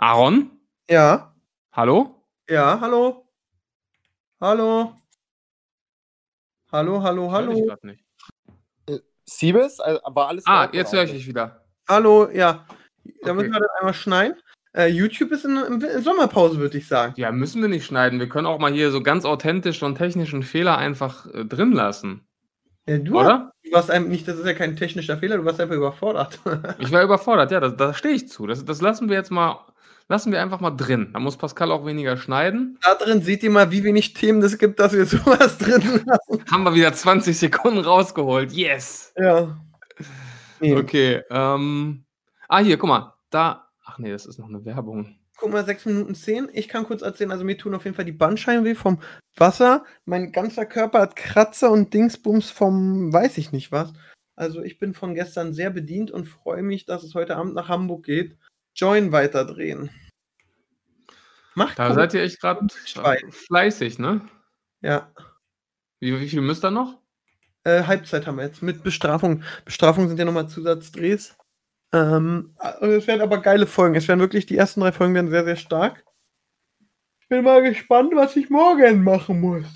[0.00, 0.50] Aaron?
[0.88, 1.34] Ja,
[1.72, 2.24] Hallo?
[2.48, 3.28] ja, hallo.
[4.40, 4.94] Hallo.
[6.72, 7.66] Hallo, hallo, Ich hallo.
[7.66, 8.02] grad nicht.
[9.26, 9.78] Siebes?
[9.78, 11.64] Also, war alles Ah, jetzt höre ich dich wieder.
[11.86, 12.64] Hallo, ja.
[13.22, 13.56] Da müssen Okay.
[13.56, 14.36] wir dann einmal schneiden.
[14.72, 17.12] Äh, YouTube ist in, in, Sommerpause, würde ich sagen.
[17.18, 18.18] Ja, müssen wir nicht schneiden.
[18.20, 21.72] Wir können auch mal hier so ganz authentisch so einen technischen Fehler einfach äh, drin
[21.72, 22.26] lassen.
[22.86, 23.52] Ja, du, Oder?
[23.62, 26.40] du warst einem nicht, das ist ja kein technischer Fehler, du warst einfach überfordert.
[26.78, 28.46] Ich war überfordert, ja, da, da stehe ich zu.
[28.46, 29.60] Das, das lassen wir jetzt mal,
[30.10, 31.10] lassen wir einfach mal drin.
[31.12, 32.78] Da muss Pascal auch weniger schneiden.
[32.82, 36.44] da drin seht ihr mal, wie wenig Themen es gibt, dass wir sowas drin lassen.
[36.50, 38.52] Haben wir wieder 20 Sekunden rausgeholt.
[38.52, 39.14] Yes!
[39.16, 39.56] Ja.
[40.58, 40.76] Nee.
[40.76, 42.04] Okay, ähm.
[42.48, 43.14] Ah, hier, guck mal.
[43.30, 43.68] Da.
[43.84, 45.16] Ach nee, das ist noch eine Werbung.
[45.38, 46.50] Guck mal, 6 Minuten 10.
[46.52, 48.98] Ich kann kurz erzählen, also mir tun auf jeden Fall die Bandscheiben weh vom
[49.36, 49.84] Wasser.
[50.04, 53.92] Mein ganzer Körper hat Kratzer und Dingsbums vom weiß ich nicht was.
[54.34, 57.68] Also ich bin von gestern sehr bedient und freue mich, dass es heute Abend nach
[57.68, 58.36] Hamburg geht.
[58.80, 59.90] Join weiterdrehen.
[61.54, 62.66] Macht Da seid ihr echt gerade
[63.30, 64.26] fleißig, ne?
[64.80, 65.12] Ja.
[65.98, 66.98] Wie, wie viel müsst ihr noch?
[67.64, 69.42] Äh, Halbzeit haben wir jetzt mit Bestrafung.
[69.66, 71.36] Bestrafung sind ja nochmal Zusatzdrehs.
[71.92, 73.96] Ähm, äh, es werden aber geile Folgen.
[73.96, 76.02] Es werden wirklich, die ersten drei Folgen werden sehr, sehr stark.
[77.20, 79.66] Ich bin mal gespannt, was ich morgen machen muss.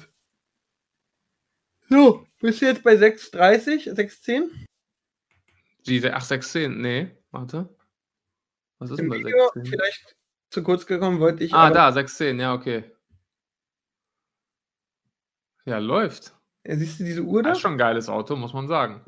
[1.90, 4.48] So, bist du jetzt bei 6,30, 6,10?
[5.84, 6.80] Wie, ach, 16?
[6.80, 7.68] Nee, warte.
[8.84, 9.66] Was ist denn Im bei Video 16?
[9.66, 10.16] vielleicht
[10.50, 11.52] zu kurz gekommen, wollte ich.
[11.54, 12.84] Ah, da, 16, ja, okay.
[15.64, 16.34] Ja, läuft.
[16.66, 17.50] Ja, siehst du diese Uhr da?
[17.50, 19.00] Das ist schon ein geiles Auto, muss man sagen.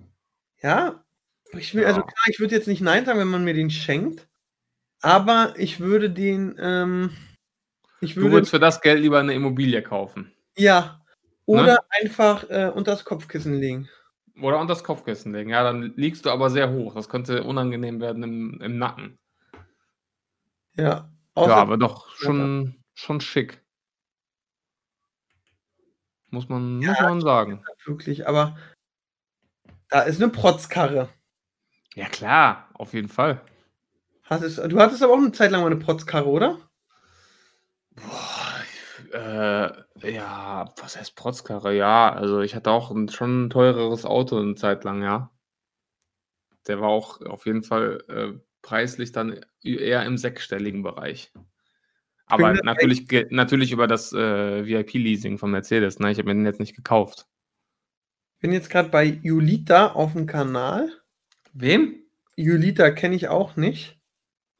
[0.62, 1.04] Ja.
[1.52, 2.06] Ich will, also Ja.
[2.06, 4.26] klar, ich würde jetzt nicht Nein sagen, wenn man mir den schenkt.
[5.02, 7.10] Aber ich würde den, ähm,
[8.00, 10.32] ich Du würde, würdest für das Geld lieber eine Immobilie kaufen.
[10.56, 11.00] ja.
[11.48, 11.78] Oder Ne?
[12.02, 13.88] einfach äh, unter das Kopfkissen legen.
[14.42, 15.50] Oder unter das Kopfkissen legen.
[15.50, 16.94] Ja, dann liegst du aber sehr hoch.
[16.94, 19.16] Das könnte unangenehm werden im, im Nacken.
[20.76, 21.10] Ja.
[21.36, 23.62] ja, aber doch schon, schon schick.
[26.30, 27.64] Muss man, muss Ja, man sagen.
[27.84, 28.56] wirklich, aber
[29.88, 31.08] da ist eine Protzkarre.
[31.94, 33.40] Ja, klar, auf jeden Fall.
[34.24, 36.58] Hattest, du hattest aber auch eine Zeit lang mal eine Protzkarre, oder?
[37.94, 38.56] Boah,
[39.12, 41.74] äh, ja, was heißt Protzkarre?
[41.74, 45.30] Ja, also ich hatte auch ein, schon ein teureres Auto eine Zeit lang, ja.
[46.66, 51.32] Der war auch auf jeden Fall äh, preislich dann eher im sechsstelligen Bereich.
[52.26, 56.10] Aber natürlich, natürlich über das äh, VIP-Leasing von Mercedes, ne?
[56.10, 57.26] Ich habe mir den jetzt nicht gekauft.
[58.40, 60.90] Bin jetzt gerade bei Julita auf dem Kanal.
[61.52, 62.02] Wem?
[62.34, 63.98] Julita kenne ich auch nicht.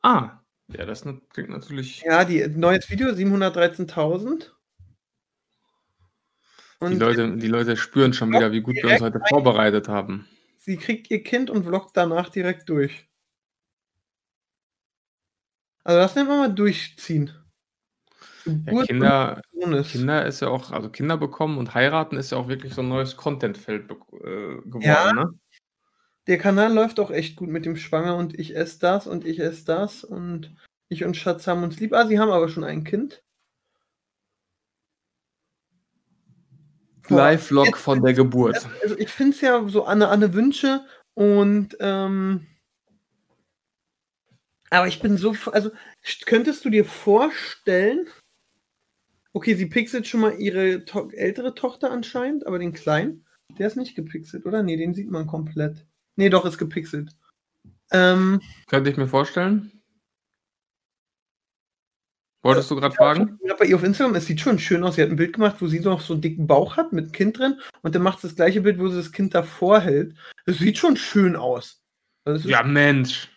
[0.02, 0.38] Ah,
[0.68, 2.02] ja, das klingt natürlich.
[2.02, 4.50] Ja, die neues Video 713.000.
[6.80, 10.28] Die Leute, die Leute spüren schon wieder, wie gut wir uns heute vorbereitet haben.
[10.58, 13.08] sie kriegt ihr Kind und vloggt danach direkt durch.
[15.86, 17.30] Also das nennt man mal durchziehen.
[18.44, 19.40] Ja, Kinder.
[19.84, 22.88] Kinder ist ja auch, also Kinder bekommen und heiraten ist ja auch wirklich so ein
[22.88, 23.94] neues Contentfeld äh,
[24.64, 25.12] geworden, Ja.
[25.12, 25.38] ne?
[26.26, 29.38] Der Kanal läuft auch echt gut mit dem Schwanger und ich esse das und ich
[29.38, 30.56] esse das und
[30.88, 31.92] ich und Schatz haben uns lieb.
[31.92, 33.22] Ah, sie haben aber schon ein Kind.
[37.08, 38.66] Live-Vlog von der Geburt.
[38.82, 42.48] Also ich finde es ja so Anne Anne Wünsche und ähm,
[44.70, 45.70] aber ich bin so, also
[46.04, 48.06] st- könntest du dir vorstellen,
[49.32, 53.26] okay, sie pixelt schon mal ihre to ältere Tochter anscheinend, aber den kleinen,
[53.58, 54.62] der ist nicht gepixelt, oder?
[54.62, 55.86] Nee, den sieht man komplett.
[56.16, 57.14] Nee, doch, ist gepixelt.
[57.92, 59.72] Ähm, Könnte ich mir vorstellen.
[62.42, 63.38] Wolltest du gerade fragen?
[63.42, 64.94] Ja, bei ihr auf Instagram, es sieht schon schön aus.
[64.94, 67.38] Sie hat ein Bild gemacht, wo sie noch so einen dicken Bauch hat mit Kind
[67.38, 70.14] drin und dann macht sie das gleiche Bild, wo sie das Kind davor hält.
[70.44, 71.82] Das sieht schon schön aus.
[72.24, 73.35] Also es Ja, Mensch.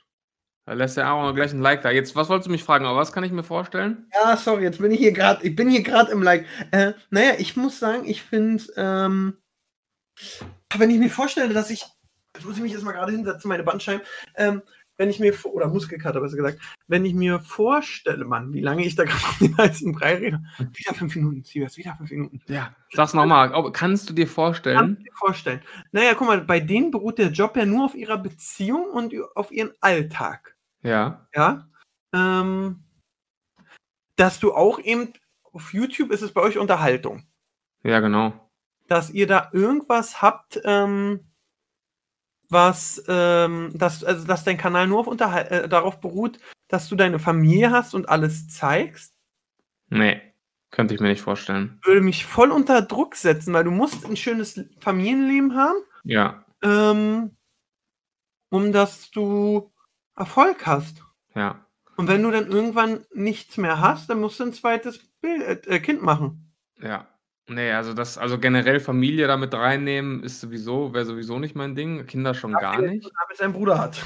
[0.70, 1.90] Da lässt der Aaron gleich ein Like da.
[1.90, 2.86] Jetzt, was wolltest du mich fragen?
[2.86, 4.06] Aber was kann ich mir vorstellen?
[4.14, 6.46] Ja, sorry, jetzt bin ich hier gerade, ich bin hier gerade im Like.
[6.70, 9.38] Äh, naja, ich muss sagen, ich finde, ähm,
[10.78, 11.84] wenn ich mir vorstelle, dass ich,
[12.36, 14.06] jetzt muss ich mich erstmal gerade hinsetzen, meine Bandscheiben,
[14.36, 14.62] ähm,
[14.98, 18.96] wenn ich mir, oder Muskelkater besser gesagt, wenn ich mir vorstelle, Mann, wie lange ich
[18.96, 22.42] da gerade um den heißen Brei rede, wieder fünf Minuten, Siebers, wieder fünf Minuten.
[22.48, 22.76] Ja.
[22.94, 23.72] Sag's nochmal.
[23.72, 24.98] Kannst du dir Kannst vorstellen?
[24.98, 25.62] du dir vorstellen.
[25.92, 29.52] Naja, guck mal, bei denen beruht der Job ja nur auf ihrer Beziehung und auf
[29.52, 30.58] ihren Alltag.
[30.82, 31.28] Ja.
[31.36, 31.68] ja,
[32.14, 32.84] ähm,
[34.16, 35.14] dass du auch eben
[35.52, 37.24] auf YouTube ist es bei euch Unterhaltung,
[37.84, 38.50] Ja, genau.
[38.88, 41.26] dass ihr da irgendwas habt, ähm,
[42.50, 46.96] was, ähm, dass, also dass dein Kanal nur auf Unterhal äh, darauf beruht, dass du
[46.96, 49.14] deine Familie hast und alles zeigst,
[49.92, 50.22] Nee.
[50.72, 51.80] Könnte ich mir nicht vorstellen.
[51.84, 56.46] würde mich voll unter Druck setzen, weil du musst ein schönes Familienleben haben, Ja.
[56.62, 57.36] ähm,
[58.50, 59.72] um dass du
[60.20, 61.04] Erfolg hast.
[61.36, 61.66] Ja.
[61.98, 65.80] Und wenn du dann irgendwann nichts mehr hast, dann musst du ein zweites Bild, äh,
[65.80, 66.54] Kind machen.
[66.82, 67.08] Ja.
[67.48, 72.06] Nee, also das, also generell Familie damit reinnehmen, ist sowieso, wäre sowieso nicht mein Ding.
[72.06, 73.04] Kinder schon gar nicht.
[73.04, 74.02] Damit sein Bruder hat.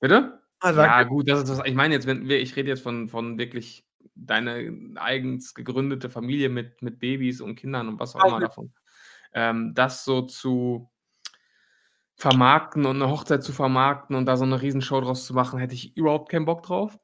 [0.00, 0.40] Bitte?
[0.60, 1.60] Ah, Ja, gut, das ist das.
[1.66, 6.48] Ich meine jetzt, wenn wir, ich rede jetzt von, von wirklich deine eigens gegründete Familie
[6.48, 8.72] mit, mit Babys und Kindern und was auch immer Also- davon.
[9.32, 10.88] Ähm, das so zu
[12.16, 15.74] vermarkten und eine Hochzeit zu vermarkten und da so eine Riesenshow draus zu machen, hätte
[15.74, 16.98] ich überhaupt keinen Bock drauf.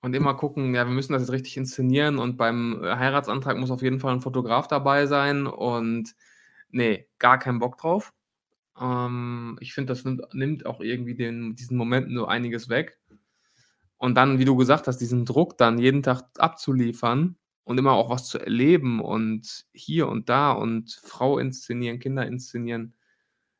[0.00, 3.70] Und immer gucken, ja, wir müssen das jetzt richtig inszenieren und beim äh, Heiratsantrag muss
[3.70, 6.14] auf jeden Fall ein Fotograf dabei sein und
[6.68, 8.12] nee, gar keinen Bock drauf.
[8.78, 12.98] Ähm, ich finde, das nimmt, nimmt auch irgendwie den, diesen Momenten so einiges weg.
[13.96, 18.10] Und dann, wie du gesagt hast, diesen Druck dann jeden Tag abzuliefern und immer auch
[18.10, 22.94] was zu erleben und hier und da und Frau inszenieren, Kinder inszenieren,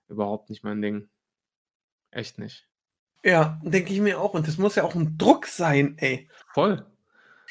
[0.09, 1.09] überhaupt nicht mein Ding.
[2.11, 2.69] Echt nicht.
[3.25, 4.35] Ja, denke ich mir auch.
[4.35, 6.29] Und das muss ja auch ein Druck sein, ey.
[6.53, 6.85] Voll.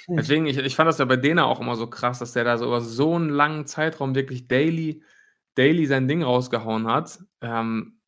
[0.06, 0.18] Hm.
[0.18, 2.58] Deswegen, ich, ich fand das ja bei Dena auch immer so krass, dass der da
[2.58, 5.04] so über so einen langen Zeitraum wirklich daily,
[5.56, 7.20] daily sein Ding rausgehauen hat.
[7.42, 8.00] Ähm,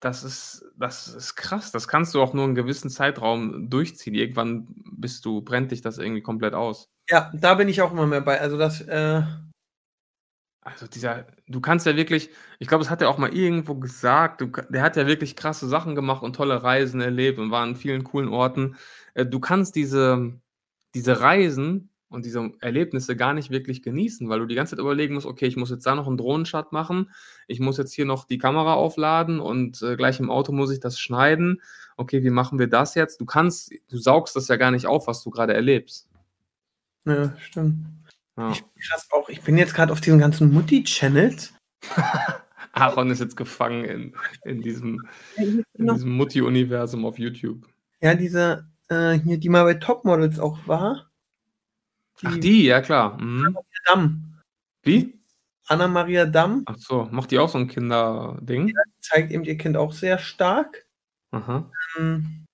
[0.00, 1.72] das ist, das ist krass.
[1.72, 4.14] Das kannst du auch nur einen gewissen Zeitraum durchziehen.
[4.14, 6.90] Irgendwann bist du, brennt dich das irgendwie komplett aus.
[7.08, 8.40] Ja, da bin ich auch immer mehr bei.
[8.40, 9.22] Also das, äh,
[10.66, 14.40] Also dieser, du kannst ja wirklich, ich glaube, das hat er auch mal irgendwo gesagt,
[14.40, 17.76] du, der hat ja wirklich krasse Sachen gemacht und tolle Reisen erlebt und war an
[17.76, 18.74] vielen coolen Orten.
[19.14, 20.32] Äh, Du kannst diese,
[20.92, 25.14] diese Reisen und diese Erlebnisse gar nicht wirklich genießen, weil du die ganze Zeit überlegen
[25.14, 27.12] musst, okay, ich muss jetzt da noch einen Drohnenshot machen,
[27.46, 30.80] ich muss jetzt hier noch die Kamera aufladen und äh, gleich im Auto muss ich
[30.80, 31.62] das schneiden.
[31.96, 33.20] Okay, wie machen wir das jetzt?
[33.20, 36.08] Du kannst, du saugst das ja gar nicht auf, was du gerade erlebst.
[37.04, 37.86] ja, stimmt.
[38.36, 38.50] Ja.
[38.50, 38.64] Ich,
[39.12, 39.28] auch.
[39.28, 41.54] Ich bin jetzt gerade auf diesen ganzen Mutti-Channels.
[42.72, 47.66] Aaron ist jetzt gefangen in, in diesem, in diesem Mutti-Universum auf YouTube.
[48.00, 51.10] Ja, diese, äh, hier, die mal bei Topmodels auch war.
[52.22, 53.20] Ach, die, ja klar.
[53.20, 53.56] Mhm.
[53.86, 54.40] Damm.
[54.82, 55.18] Wie?
[55.68, 58.72] Anna-Maria Damm Ach so, macht die auch so ein Kinderding?
[59.00, 60.86] zeigt eben ihr Kind auch sehr stark.
[61.32, 61.70] Aha.
[61.98, 62.45] Ähm,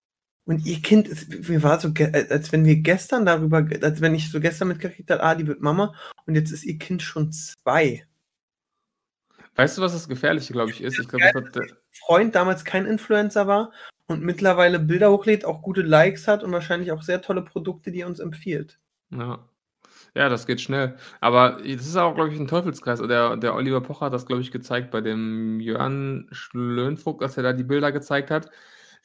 [0.45, 4.15] Und ihr Kind, ist, mir war so, ge- als wenn wir gestern darüber, als wenn
[4.15, 5.95] ich so gestern mitgekriegt habe, ah, die wird Mama
[6.27, 8.05] und jetzt ist ihr Kind schon zwei.
[9.55, 10.99] Weißt du, was das Gefährliche, glaube ich, ist?
[10.99, 11.73] Ich glaube, das hat, äh,
[12.07, 13.73] Freund damals kein Influencer war
[14.07, 18.01] und mittlerweile Bilder hochlädt, auch gute Likes hat und wahrscheinlich auch sehr tolle Produkte, die
[18.01, 18.79] er uns empfiehlt.
[19.11, 19.47] ja.
[20.15, 20.97] Ja, das geht schnell.
[21.21, 23.01] Aber das ist auch, glaube ich, ein Teufelskreis.
[23.01, 27.43] Der, der Oliver Pocher hat das, glaube ich, gezeigt bei dem Jörn Schlönvogt, dass er
[27.43, 28.51] da die Bilder gezeigt hat.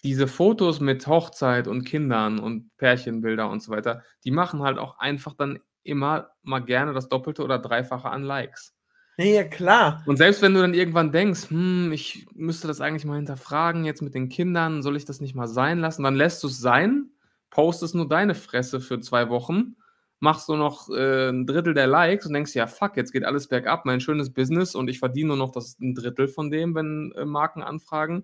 [0.03, 4.99] Diese Fotos mit Hochzeit und Kindern und Pärchenbilder und so weiter, die machen halt auch
[4.99, 8.77] einfach dann immer mal gerne das Doppelte oder Dreifache an Likes.
[9.19, 10.03] Nee, ja, klar.
[10.05, 14.03] Und selbst wenn du dann irgendwann denkst, hm, ich müsste das eigentlich mal hinterfragen, jetzt
[14.03, 16.03] mit den Kindern, soll ich das nicht mal sein lassen?
[16.03, 17.09] Dann lässt du es sein,
[17.49, 19.75] postest nur deine Fresse für zwei Wochen,
[20.19, 23.47] machst nur noch äh, ein Drittel der Likes und denkst, ja, fuck, jetzt geht alles
[23.47, 27.11] bergab, mein schönes Business und ich verdiene nur noch das ein Drittel von dem, wenn
[27.15, 28.23] äh, Marken anfragen.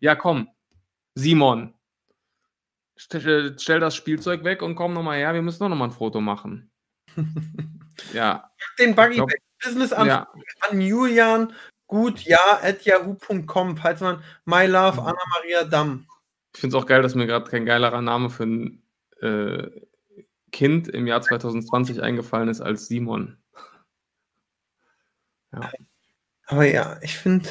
[0.00, 0.48] Ja, komm,
[1.14, 1.74] Simon,
[2.96, 6.20] stell, stell das Spielzeug weg und komm nochmal her, wir müssen doch nochmal ein Foto
[6.20, 6.70] machen.
[8.12, 8.50] ja.
[8.78, 9.40] Den Buggy glaub- weg.
[9.64, 10.28] Business an, Ja,
[10.68, 11.52] an Julian
[11.86, 15.06] gut ja at yahoo.com, falls man My Love Mhm.
[15.06, 16.08] Anna Maria Damm.
[16.54, 18.82] ich finde es auch geil, dass mir gerade kein geilerer Name für ein
[19.20, 19.70] äh,
[20.50, 23.38] Kind im Jahr 2020 eingefallen ist als Simon.
[26.46, 27.48] Aber ja, ich finde.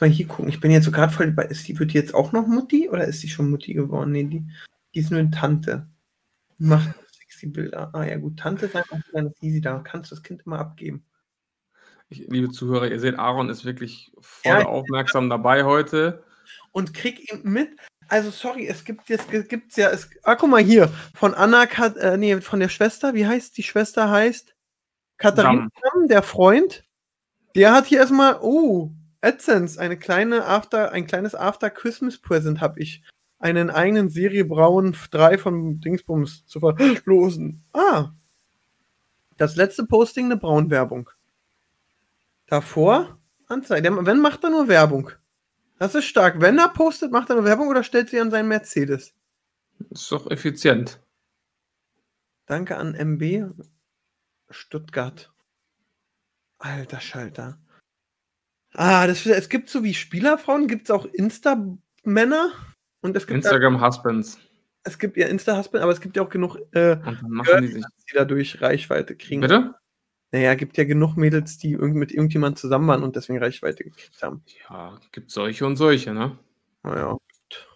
[0.00, 0.48] Mal hier gucken.
[0.48, 1.44] Ich bin jetzt so gerade voll bei.
[1.44, 4.12] Ist die, wird die jetzt auch noch Mutti oder ist sie schon Mutti geworden?
[4.12, 4.46] Nee, die,
[4.94, 5.86] die ist nur eine Tante.
[6.58, 7.90] Macht sexy Bilder.
[7.94, 8.38] Ah ja, gut.
[8.38, 9.60] Tante ist einfach ganz easy.
[9.60, 11.04] Da kannst du das Kind immer abgeben.
[12.08, 16.22] Ich, liebe Zuhörer, ihr seht, Aaron ist wirklich voll Ja, aufmerksam dabei heute.
[16.70, 17.70] Und krieg ihn mit.
[18.08, 21.96] Also, sorry, es gibt jetzt, gibt's ja, es, ah, guck mal hier, von Anna, Kat,
[21.96, 24.54] äh, nee, von der Schwester, wie heißt die Schwester heißt?
[25.16, 26.84] Katharina, Damm, der Freund.
[27.56, 28.92] Der hat hier erstmal, oh,
[29.26, 33.02] AdSense, eine kleine After, ein kleines After-Christmas-Present habe ich.
[33.38, 37.64] Einen eigenen Serie Braun 3 von Dingsbums zu verlosen.
[37.72, 38.12] Ah.
[39.36, 41.10] Das letzte Posting eine Braun-Werbung.
[42.46, 44.06] Davor Anzeige.
[44.06, 45.10] Wenn macht er nur Werbung.
[45.78, 46.40] Das ist stark.
[46.40, 49.14] Wenn er postet, macht er nur Werbung oder stellt sie an seinen Mercedes.
[49.90, 51.00] Ist doch effizient.
[52.46, 53.52] Danke an MB
[54.50, 55.32] Stuttgart.
[56.58, 57.58] Alter Schalter.
[58.78, 62.50] Ah, das, es gibt so wie Spielerfrauen, gibt es auch Insta-Männer.
[63.00, 63.50] Und es gibt, es
[65.16, 67.84] ja Insta-Husband, aber es gibt ja auch genug, äh, Und dann machen die sich.
[67.84, 69.40] die dadurch Reichweite kriegen.
[69.40, 69.74] Bitte?
[70.30, 74.22] Naja, gibt ja genug Mädels, die irgend mit irgendjemand zusammen waren und deswegen Reichweite gekriegt
[74.22, 74.42] haben.
[74.68, 76.38] Ja, gibt solche und solche, ne?
[76.82, 77.12] Naja.
[77.12, 77.68] gut.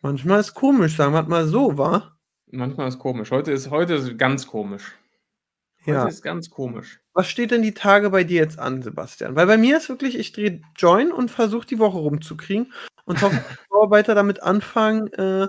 [0.00, 2.16] Manchmal ist komisch, sagen wir mal so, war.
[2.46, 3.32] Manchmal ist komisch.
[3.32, 4.94] Heute ist heute ist ganz komisch.
[5.84, 6.06] Ja.
[6.06, 7.00] ist ganz komisch.
[7.14, 9.36] Was steht denn die Tage bei dir jetzt an, Sebastian?
[9.36, 12.72] Weil bei mir ist wirklich, ich drehe Join und versuche die Woche rumzukriegen
[13.04, 15.48] und hoffe, dass die Bauarbeiter damit anfangen, äh,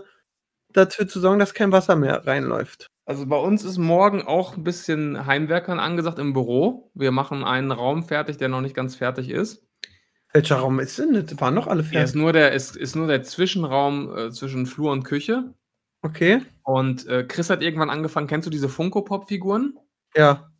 [0.72, 2.88] dafür zu sorgen, dass kein Wasser mehr reinläuft.
[3.06, 6.92] Also bei uns ist morgen auch ein bisschen Heimwerkern angesagt im Büro.
[6.94, 9.66] Wir machen einen Raum fertig, der noch nicht ganz fertig ist.
[10.32, 11.14] Welcher Raum ist denn?
[11.26, 12.16] Das waren doch alle Er ist fertig.
[12.16, 15.56] nur der, ist, ist nur der Zwischenraum äh, zwischen Flur und Küche.
[16.04, 16.42] Okay.
[16.64, 19.74] Und äh, Chris hat irgendwann angefangen, kennst du diese Funko-Pop-Figuren?
[20.16, 20.52] Ja.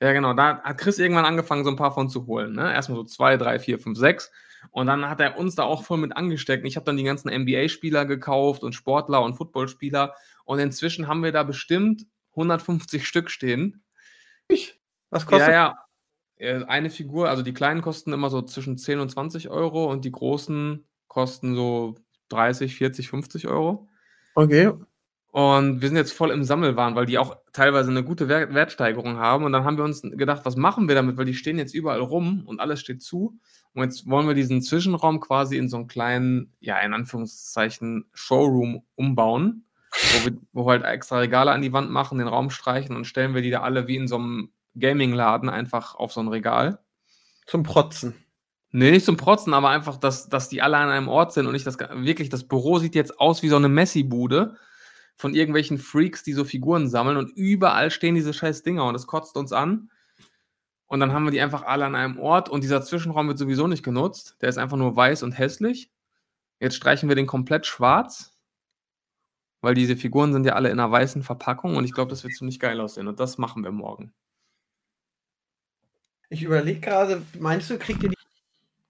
[0.00, 0.32] Ja, genau.
[0.34, 2.52] Da hat Chris irgendwann angefangen, so ein paar von zu holen.
[2.54, 2.72] Ne?
[2.72, 4.30] Erstmal so zwei, drei, vier, fünf, sechs.
[4.70, 6.64] Und dann hat er uns da auch voll mit angesteckt.
[6.66, 10.14] Ich habe dann die ganzen NBA-Spieler gekauft und Sportler und Footballspieler.
[10.44, 13.82] Und inzwischen haben wir da bestimmt 150 Stück stehen.
[14.46, 14.80] Ich.
[15.10, 15.74] Was kostet Ja, ja.
[16.36, 20.04] Äh, Eine Figur, also die kleinen kosten immer so zwischen 10 und 20 Euro und
[20.04, 21.96] die großen kosten so
[22.28, 23.88] 30, 40, 50 Euro.
[24.34, 24.72] Okay.
[25.30, 29.18] Und wir sind jetzt voll im Sammelwahn, weil die auch teilweise eine gute Wert Wertsteigerung
[29.18, 29.44] haben.
[29.44, 31.16] Und dann haben wir uns gedacht, was machen wir damit?
[31.16, 33.38] Weil die stehen jetzt überall rum und alles steht zu.
[33.74, 38.82] Und jetzt wollen wir diesen Zwischenraum quasi in so einen kleinen, ja, in Anführungszeichen, Showroom
[38.96, 42.96] umbauen, wo wir, wo wir halt extra Regale an die Wand machen, den Raum streichen
[42.96, 46.28] und stellen wir die da alle wie in so einem Gaming-Laden einfach auf so ein
[46.28, 46.78] Regal.
[47.46, 48.14] Zum Protzen.
[48.70, 51.52] Nee, nicht zum Protzen, aber einfach, dass, dass die alle an einem Ort sind und
[51.52, 54.56] nicht das wirklich, das Büro sieht jetzt aus wie so eine Messi-Bude
[55.18, 59.08] von irgendwelchen Freaks, die so Figuren sammeln und überall stehen diese scheiß Dinger und es
[59.08, 59.90] kotzt uns an.
[60.86, 63.66] Und dann haben wir die einfach alle an einem Ort und dieser Zwischenraum wird sowieso
[63.66, 64.36] nicht genutzt.
[64.40, 65.90] Der ist einfach nur weiß und hässlich.
[66.60, 68.32] Jetzt streichen wir den komplett schwarz,
[69.60, 72.34] weil diese Figuren sind ja alle in einer weißen Verpackung und ich glaube, das wird
[72.34, 74.14] ziemlich geil aussehen und das machen wir morgen.
[76.30, 78.16] Ich überlege gerade, meinst du, kriegt ihr die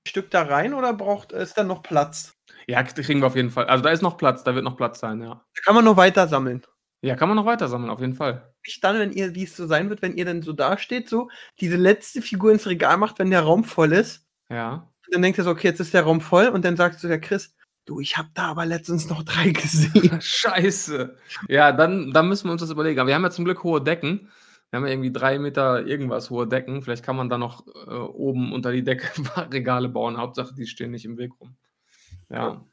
[0.06, 2.37] Stück da rein oder braucht es dann noch Platz?
[2.68, 3.66] Ja, kriegen wir auf jeden Fall.
[3.66, 5.42] Also da ist noch Platz, da wird noch Platz sein, ja.
[5.54, 6.62] Da kann man nur weiter sammeln.
[7.00, 8.52] Ja, kann man noch weiter sammeln, auf jeden Fall.
[8.66, 11.30] nicht dann, wenn ihr, wie es so sein wird, wenn ihr dann so dasteht, so
[11.60, 14.26] diese letzte Figur ins Regal macht, wenn der Raum voll ist.
[14.50, 14.90] Ja.
[15.06, 16.48] Und dann denkt ihr so, okay, jetzt ist der Raum voll.
[16.48, 17.54] Und dann sagt so der Chris,
[17.86, 20.18] du, ich habe da aber letztens noch drei gesehen.
[20.20, 21.16] Scheiße.
[21.48, 23.00] Ja, dann, dann müssen wir uns das überlegen.
[23.00, 24.30] Aber wir haben ja zum Glück hohe Decken.
[24.70, 26.82] Wir haben ja irgendwie drei Meter irgendwas hohe Decken.
[26.82, 29.08] Vielleicht kann man da noch äh, oben unter die Decke
[29.52, 30.18] Regale bauen.
[30.18, 31.56] Hauptsache, die stehen nicht im Weg rum.
[32.30, 32.64] Ja.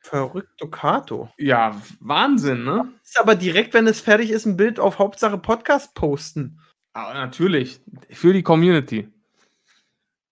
[0.00, 1.30] Verrückt, Ducato.
[1.38, 2.92] Ja, Wahnsinn, ne?
[3.04, 6.58] Ist aber direkt, wenn es fertig ist, ein Bild auf Hauptsache Podcast posten.
[6.92, 7.80] Aber natürlich.
[8.10, 9.08] Für die Community.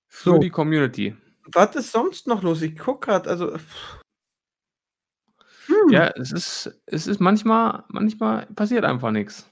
[0.08, 0.38] Für So.
[0.38, 1.16] die Community.
[1.54, 2.60] Was ist sonst noch los?
[2.62, 3.56] Ich guck gerade, also.
[5.66, 5.90] Hm.
[5.90, 9.48] Ja, es ist, es ist manchmal, manchmal passiert einfach nichts.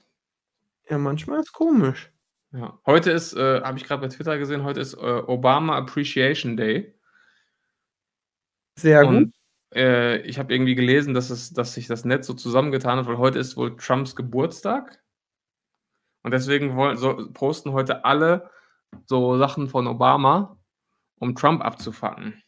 [0.89, 2.11] ja, manchmal ist komisch.
[2.51, 2.77] Ja.
[2.85, 4.97] Heute ist, äh, habe ich gerade bei Twitter gesehen, heute ist äh,
[5.27, 6.93] Obama Appreciation Day.
[8.79, 9.15] Sehr gut.
[9.15, 9.33] Und
[9.75, 13.17] äh, ich habe irgendwie gelesen, dass, es, dass sich das Netz so zusammengetan hat, weil
[13.17, 15.01] heute ist wohl Trumps Geburtstag.
[16.23, 18.49] Und deswegen wollen, so, posten heute alle
[19.05, 20.57] so Sachen von Obama,
[21.19, 22.41] um Trump abzufacken.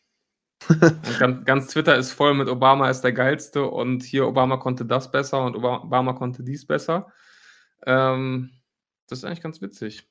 [1.20, 5.12] ganz, ganz Twitter ist voll mit Obama ist der geilste und hier Obama konnte das
[5.12, 7.12] besser und Oba- Obama konnte dies besser.
[7.86, 8.52] Ähm,
[9.08, 10.08] das ist eigentlich ganz witzig.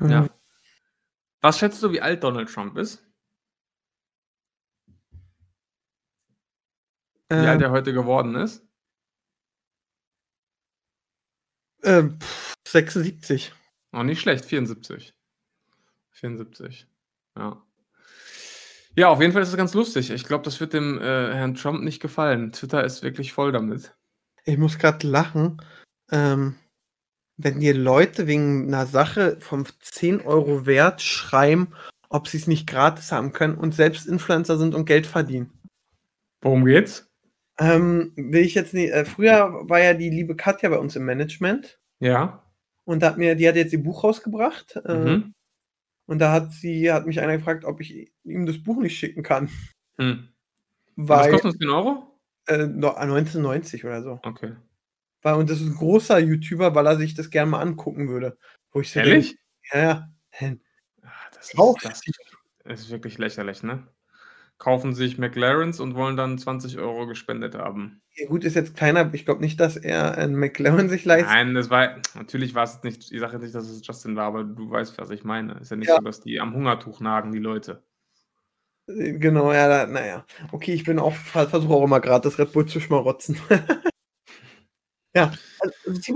[0.00, 0.22] Ja.
[0.22, 0.30] Mhm.
[1.40, 3.04] Was schätzt du, wie alt Donald Trump ist?
[7.30, 8.62] Wie alt Ähm, er heute geworden ist?
[11.82, 13.52] äh, pff, 76.
[13.92, 15.14] Auch nicht schlecht, 74.
[16.12, 16.86] 74.
[17.36, 17.62] Ja.
[18.96, 20.10] Ja, auf jeden Fall ist es ganz lustig.
[20.10, 21.02] Ich glaube, das wird dem äh,
[21.34, 22.52] Herrn Trump nicht gefallen.
[22.52, 23.94] Twitter ist wirklich voll damit.
[24.44, 25.60] Ich muss gerade lachen.
[26.12, 26.56] Ähm,
[27.36, 31.74] wenn dir Leute wegen einer Sache vom 10 Euro Wert schreiben,
[32.08, 35.50] ob sie es nicht gratis haben können und selbst Influencer sind und Geld verdienen.
[36.40, 37.10] Worum geht's?
[37.58, 38.92] Ähm, will ich jetzt nicht.
[38.92, 42.44] Äh, früher war ja die liebe Katja bei uns im Management Ja.
[42.84, 44.76] und da hat mir, die hat jetzt ihr Buch rausgebracht.
[44.84, 45.34] Äh, Mhm.
[46.06, 49.22] Und da hat sie, hat mich einer gefragt, ob ich ihm das Buch nicht schicken
[49.22, 49.48] kann.
[49.96, 50.28] Hm.
[50.96, 52.20] Was Weil kostet das 10 Euro?
[52.46, 54.20] äh, no- 1990 oder so.
[54.22, 54.52] Okay.
[55.22, 58.36] Weil, und das ist ein großer YouTuber, weil er sich das gerne mal angucken würde.
[58.70, 59.38] Wo ich so Ehrlich?
[59.72, 60.54] denke, ja, ja.
[61.02, 62.04] Ah, Das ist,
[62.64, 63.86] das ist wirklich lächerlich, ne?
[64.58, 68.00] Kaufen sich McLarens und wollen dann 20 Euro gespendet haben.
[68.16, 69.12] Ja, gut, ist jetzt kleiner.
[69.12, 71.30] Ich glaube nicht, dass er einen McLaren sich leistet.
[71.30, 74.26] Nein, das war, natürlich war es nicht, ich sage jetzt nicht, dass es Justin war,
[74.26, 75.54] aber du weißt, was ich meine.
[75.54, 75.96] Ist ja nicht Ja.
[75.96, 77.82] so, dass die am Hungertuch nagen, die Leute.
[78.88, 80.24] Äh, Genau, ja, da, naja.
[80.52, 83.36] Okay, ich bin auch, versuche auch immer gerade das Red Bull zu schmarotzen.
[85.14, 85.32] ja,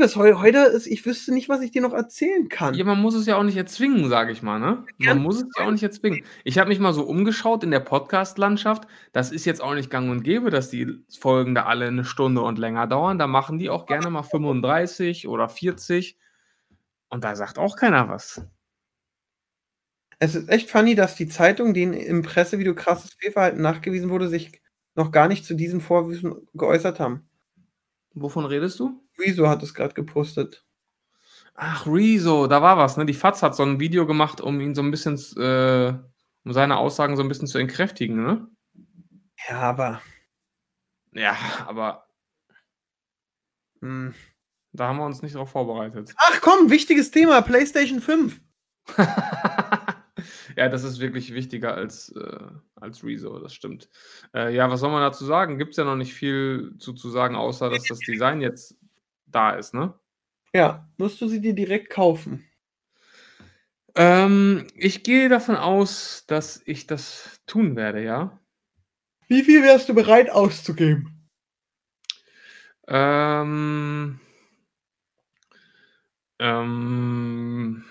[0.00, 2.74] also, heu, heute ist, ich wüsste nicht, was ich dir noch erzählen kann.
[2.74, 4.84] Ja, man muss es ja auch nicht erzwingen, sage ich mal, ne?
[4.98, 6.24] Man muss es ja auch nicht erzwingen.
[6.44, 8.86] Ich habe mich mal so umgeschaut in der Podcast-Landschaft.
[9.12, 12.42] Das ist jetzt auch nicht gang und gäbe, dass die Folgen da alle eine Stunde
[12.42, 13.18] und länger dauern.
[13.18, 16.18] Da machen die auch gerne mal 35 oder 40.
[17.08, 18.42] Und da sagt auch keiner was.
[20.20, 24.60] Es ist echt funny, dass die Zeitung, denen im Pressevideo krasses Fehlverhalten nachgewiesen wurde, sich
[24.96, 27.27] noch gar nicht zu diesen Vorwürfen geäußert haben.
[28.14, 29.00] Wovon redest du?
[29.18, 30.64] Rezo hat es gerade gepostet.
[31.54, 33.04] Ach, Rezo, da war was, ne?
[33.06, 35.92] Die FAZ hat so ein Video gemacht, um ihn so ein bisschen, äh,
[36.44, 38.48] um seine Aussagen so ein bisschen zu entkräftigen, ne?
[39.48, 40.00] Ja, aber
[41.12, 41.36] Ja,
[41.66, 42.06] aber
[43.80, 44.14] hm.
[44.72, 46.12] da haben wir uns nicht darauf vorbereitet.
[46.16, 48.40] Ach komm, wichtiges Thema, PlayStation 5.
[50.58, 53.88] ja, das ist wirklich wichtiger als, äh, als Rezo, das stimmt.
[54.34, 55.56] Äh, ja, was soll man dazu sagen?
[55.56, 58.76] Gibt es ja noch nicht viel zu, zu sagen, außer dass das Design jetzt
[59.26, 59.94] da ist, ne?
[60.52, 62.44] Ja, musst du sie dir direkt kaufen.
[63.94, 68.40] Ähm, ich gehe davon aus, dass ich das tun werde, ja.
[69.28, 71.28] Wie viel wärst du bereit auszugeben?
[72.88, 74.18] Ähm,
[76.40, 77.84] ähm,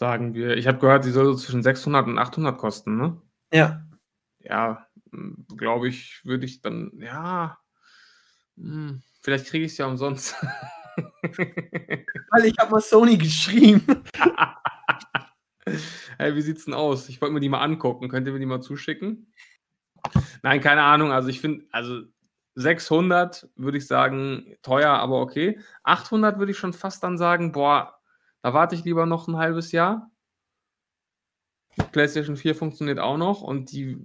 [0.00, 3.20] sagen wir, ich habe gehört, die soll so zwischen 600 und 800 kosten, ne?
[3.52, 3.84] Ja.
[4.38, 4.86] Ja,
[5.58, 7.58] glaube ich, würde ich dann, ja,
[8.56, 10.34] hm, vielleicht kriege ich es ja umsonst.
[12.30, 13.84] Weil ich habe mal Sony geschrieben.
[16.18, 17.10] hey, wie sieht's denn aus?
[17.10, 18.08] Ich wollte mir die mal angucken.
[18.08, 19.30] Könnt ihr mir die mal zuschicken?
[20.42, 21.12] Nein, keine Ahnung.
[21.12, 22.04] Also ich finde, also
[22.54, 25.60] 600 würde ich sagen, teuer, aber okay.
[25.82, 27.99] 800 würde ich schon fast dann sagen, boah,
[28.42, 30.10] da warte ich lieber noch ein halbes Jahr.
[31.92, 33.96] PlayStation 4 funktioniert auch noch und die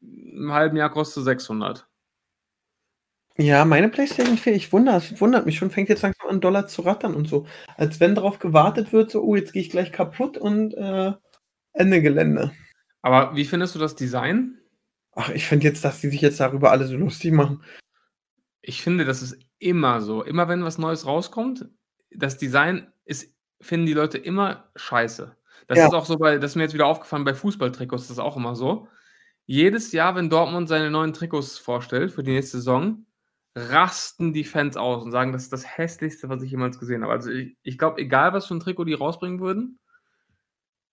[0.00, 1.88] im halben Jahr kostet 600.
[3.38, 6.68] Ja, meine PlayStation 4, ich wundere, es wundert mich schon, fängt jetzt langsam an, Dollar
[6.68, 7.46] zu rattern und so.
[7.76, 11.12] Als wenn darauf gewartet wird, so, oh, jetzt gehe ich gleich kaputt und äh,
[11.72, 12.52] Ende Gelände.
[13.02, 14.58] Aber wie findest du das Design?
[15.12, 17.62] Ach, ich finde jetzt, dass die sich jetzt darüber alle so lustig machen.
[18.62, 20.22] Ich finde, das ist immer so.
[20.22, 21.68] Immer wenn was Neues rauskommt,
[22.10, 25.36] das Design ist, finden die Leute immer scheiße.
[25.68, 25.86] Das Ja.
[25.86, 28.36] ist auch so bei, das ist mir jetzt wieder aufgefallen, bei Fußballtrikots ist das auch
[28.36, 28.88] immer so.
[29.46, 33.06] Jedes Jahr, wenn Dortmund seine neuen Trikots vorstellt für die nächste Saison,
[33.56, 37.12] rasten die Fans aus und sagen, das ist das hässlichste, was ich jemals gesehen habe.
[37.12, 39.78] Also ich, ich glaube, egal was für ein Trikot die rausbringen würden,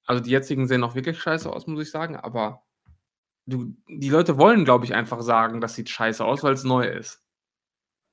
[0.05, 2.64] also die jetzigen sehen auch wirklich scheiße aus, muss ich sagen, aber
[3.45, 6.86] du, die Leute wollen, glaube ich, einfach sagen, das sieht scheiße aus, weil es neu
[6.88, 7.22] ist.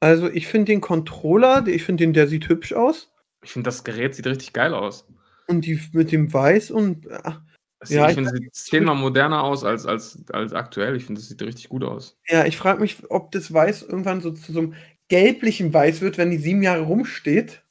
[0.00, 3.12] Also, ich finde den Controller, ich finde den, der sieht hübsch aus.
[3.42, 5.06] Ich finde, das Gerät sieht richtig geil aus.
[5.46, 7.40] Und die mit dem Weiß und ach,
[7.88, 10.96] Ja, ich ich finde, es sieht zehnmal moderner aus als, als, als aktuell.
[10.96, 12.18] Ich finde, das sieht richtig gut aus.
[12.28, 14.74] ja, ich frage mich, ob das Weiß irgendwann so zu so einem
[15.08, 17.62] gelblichen Weiß wird, wenn die sieben Jahre rumsteht.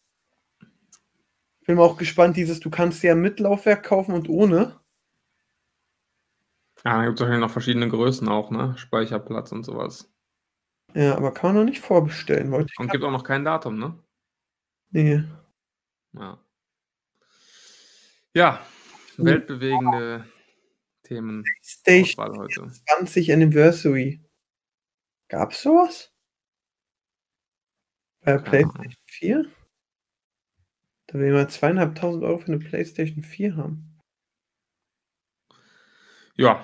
[1.66, 4.80] Bin mal auch gespannt, dieses, du kannst ja mit Laufwerk kaufen und ohne.
[6.86, 8.76] Ja, da gibt es wahrscheinlich noch verschiedene Größen auch, ne?
[8.78, 10.12] Speicherplatz und sowas.
[10.96, 12.52] Ja, aber kann man noch nicht vorbestellen.
[12.52, 13.98] Wollte ich Und gibt auch noch kein Datum, ne?
[14.92, 15.24] nee.
[16.20, 16.38] Ja.
[18.36, 18.66] Ja,
[19.18, 20.30] weltbewegende
[21.04, 21.44] Themen.
[21.62, 22.72] Station heute.
[22.98, 24.22] 20 Anniversary.
[25.30, 26.14] Gab's sowas?
[28.22, 29.46] Bei der PlayStation 4?
[31.08, 33.98] Da will jemand zweieinhalbtausend Euro für eine PlayStation 4 haben.
[36.36, 36.64] Ja,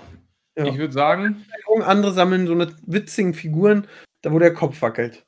[0.58, 0.66] Ja.
[0.66, 1.46] ich würde sagen,
[1.82, 3.88] Andere sammeln so eine witzigen Figuren,
[4.22, 5.26] da wo der Kopf wackelt.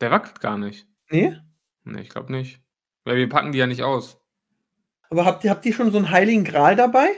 [0.00, 0.86] der wackelt gar nicht.
[1.10, 1.36] Nee?
[1.84, 2.60] Nee, ich glaube nicht.
[3.08, 4.20] Weil wir packen die ja nicht aus.
[5.08, 7.08] Aber habt ihr, habt ihr schon so einen heiligen Gral dabei?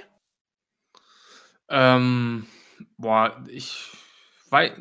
[1.68, 2.47] Ähm,
[2.97, 3.91] boah, ich
[4.51, 4.72] weiß.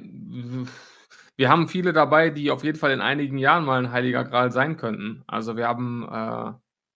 [1.36, 4.52] Wir haben viele dabei, die auf jeden Fall in einigen Jahren mal ein Heiliger Gral
[4.52, 5.24] sein könnten.
[5.26, 6.54] Also wir haben, äh,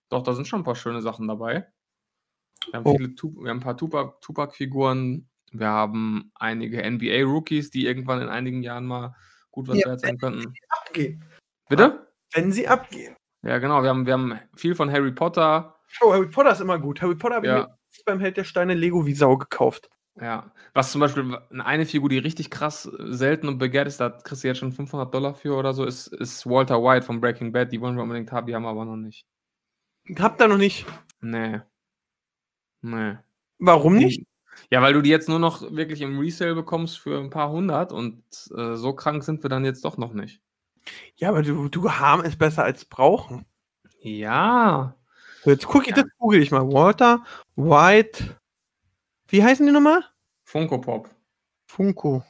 [0.10, 1.68] doch, da sind schon ein paar schöne Sachen dabei.
[2.68, 2.96] Wir haben, Oh.
[2.96, 5.28] viele, wir haben ein paar Tupac- Tupac-Figuren.
[5.52, 9.16] Wir haben einige NBA-Rookies, die irgendwann in einigen Jahren mal
[9.50, 10.54] gut was Ja, wert sein könnten.
[10.70, 11.26] Abgehen.
[11.68, 12.08] Bitte?
[12.32, 13.16] Wenn sie abgehen.
[13.44, 13.84] Ja, genau.
[13.84, 15.76] Wir haben, wir haben viel von Harry Potter.
[16.02, 17.02] Oh, Harry Potter ist immer gut.
[17.02, 17.60] Harry Potter habe ich Ja.
[17.68, 19.90] mir beim Held der Steine Lego wie Sau gekauft.
[20.20, 24.44] Ja, was zum Beispiel eine Figur, die richtig krass selten und begehrt ist, da kriegst
[24.44, 27.72] du jetzt schon 500 Dollar für oder so, ist, ist Walter White von Breaking Bad.
[27.72, 29.26] Die wollen wir unbedingt haben, die haben wir aber noch nicht.
[30.20, 30.86] Habt ihr noch nicht.
[31.22, 31.62] Nee.
[32.82, 33.18] Nee.
[33.60, 34.24] Warum nicht?
[34.70, 37.92] Ja, weil du die jetzt nur noch wirklich im Resale bekommst für ein paar hundert
[37.92, 38.24] und
[38.56, 40.42] äh, so krank sind wir dann jetzt doch noch nicht.
[41.16, 43.46] Ja, aber du, du haben ist besser als brauchen.
[44.02, 44.96] Ja.
[45.44, 46.04] So, jetzt guck ich, Ja.
[46.04, 46.68] das google ich mal.
[46.72, 47.24] Walter
[47.56, 48.38] White.
[49.28, 50.04] Wie heißen die nochmal?
[50.44, 51.10] Funko Pop.
[51.68, 52.24] Funko.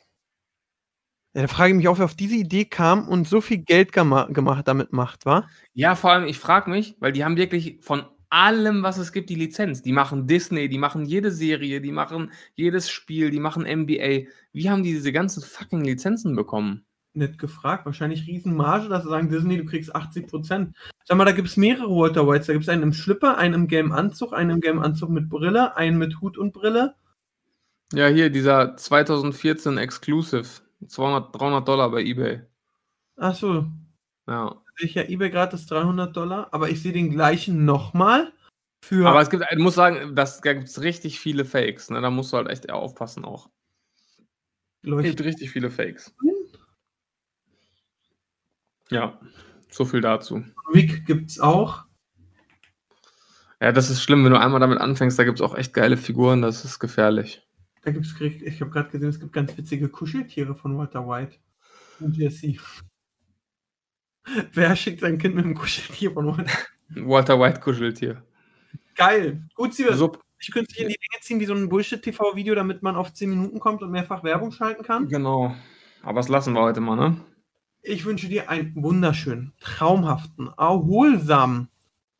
[1.36, 3.92] Ja, da frage ich mich auch, wer auf diese Idee kam und so viel Geld
[3.92, 5.48] gema gemacht damit macht, wa?
[5.74, 9.30] Ja, vor allem, ich frage mich, weil die haben wirklich von allem, was es gibt,
[9.30, 9.82] die Lizenz.
[9.82, 14.28] Die machen Disney, die machen jede Serie, die machen jedes Spiel, die machen NBA.
[14.54, 16.86] Wie haben die diese ganzen fucking Lizenzen bekommen?
[17.16, 17.86] Nett gefragt.
[17.86, 20.76] Wahrscheinlich Riesenmarge, dass sie sagen, Disney, du kriegst 80 Prozent.
[21.06, 22.48] Sag mal, da gibt es mehrere Walter Whites.
[22.48, 25.30] Da gibt es einen im Schlipper, einen im gelben Anzug, einen im gelben Anzug mit
[25.30, 26.96] Brille, einen mit Hut und Brille.
[27.94, 30.48] Ja, hier, dieser 2014 Exclusive.
[30.88, 32.42] 200, 300 Dollar bei eBay.
[33.16, 33.68] Achso,
[34.28, 34.56] Ja.
[34.78, 38.34] sehe ich ja eBay gratis 300 Dollar, aber ich sehe den gleichen nochmal
[38.84, 39.08] für.
[39.08, 41.90] Aber es gibt, ich muss sagen, das, da gibt es richtig viele Fakes.
[41.92, 42.02] Ne?
[42.02, 43.50] Da musst du halt echt eher aufpassen auch.
[44.82, 46.14] Es Leucht- gibt richtig viele Fakes.
[48.94, 49.20] Ja,
[49.70, 50.44] so viel dazu.
[50.72, 51.86] Wick gibt's auch.
[53.60, 55.98] Ja, das ist schlimm, wenn du einmal damit anfängst, da gibt es auch echt geile
[55.98, 57.48] Figuren, das ist gefährlich.
[57.82, 61.38] Da gibt's, ich habe gerade gesehen, es gibt ganz witzige Kuscheltiere von Walter White
[62.00, 62.56] und Jesse.
[64.54, 66.52] Wer schickt sein Kind mit einem Kuscheltier von Walter?
[66.96, 68.24] Walter White kuschelt hier.
[68.96, 69.44] Geil.
[69.56, 72.84] Gut, Sie So, ich könnte sich in die Länge ziehen wie so ein Bullshit-TV-Video, damit
[72.84, 75.08] man auf 10 Minuten kommt und mehrfach Werbung schalten kann.
[75.08, 75.56] genau.
[76.04, 77.18] Aber das lassen wir heute mal, ne?
[77.86, 81.68] Ich wünsche dir einen wunderschönen, traumhaften, erholsamen,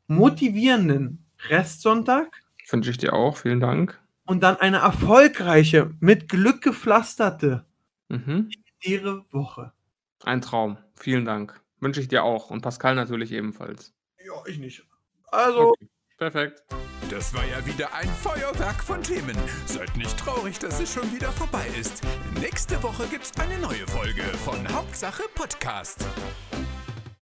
[0.08, 3.36] motivierenden Restsonntag Wünsche ich dir auch.
[3.38, 4.00] Vielen Dank.
[4.26, 7.64] und dann eine erfolgreiche, mit Glück gepflasterte,
[8.08, 8.50] Mhm.
[8.82, 9.72] ihre Woche.
[10.24, 10.78] Ein Traum.
[10.94, 11.60] Vielen Dank.
[11.80, 12.50] Wünsche ich dir auch.
[12.50, 13.94] Und Pascal natürlich ebenfalls.
[14.24, 14.86] Ja, ich nicht.
[15.30, 15.88] Also, Okay.
[16.18, 16.62] Perfekt.
[17.10, 19.36] Das war ja wieder ein Feuerwerk von Themen.
[19.66, 22.02] Seid nicht traurig, dass es schon wieder vorbei ist.
[22.40, 26.06] Nächste Woche gibt's eine neue Folge von Hauptsache Podcast.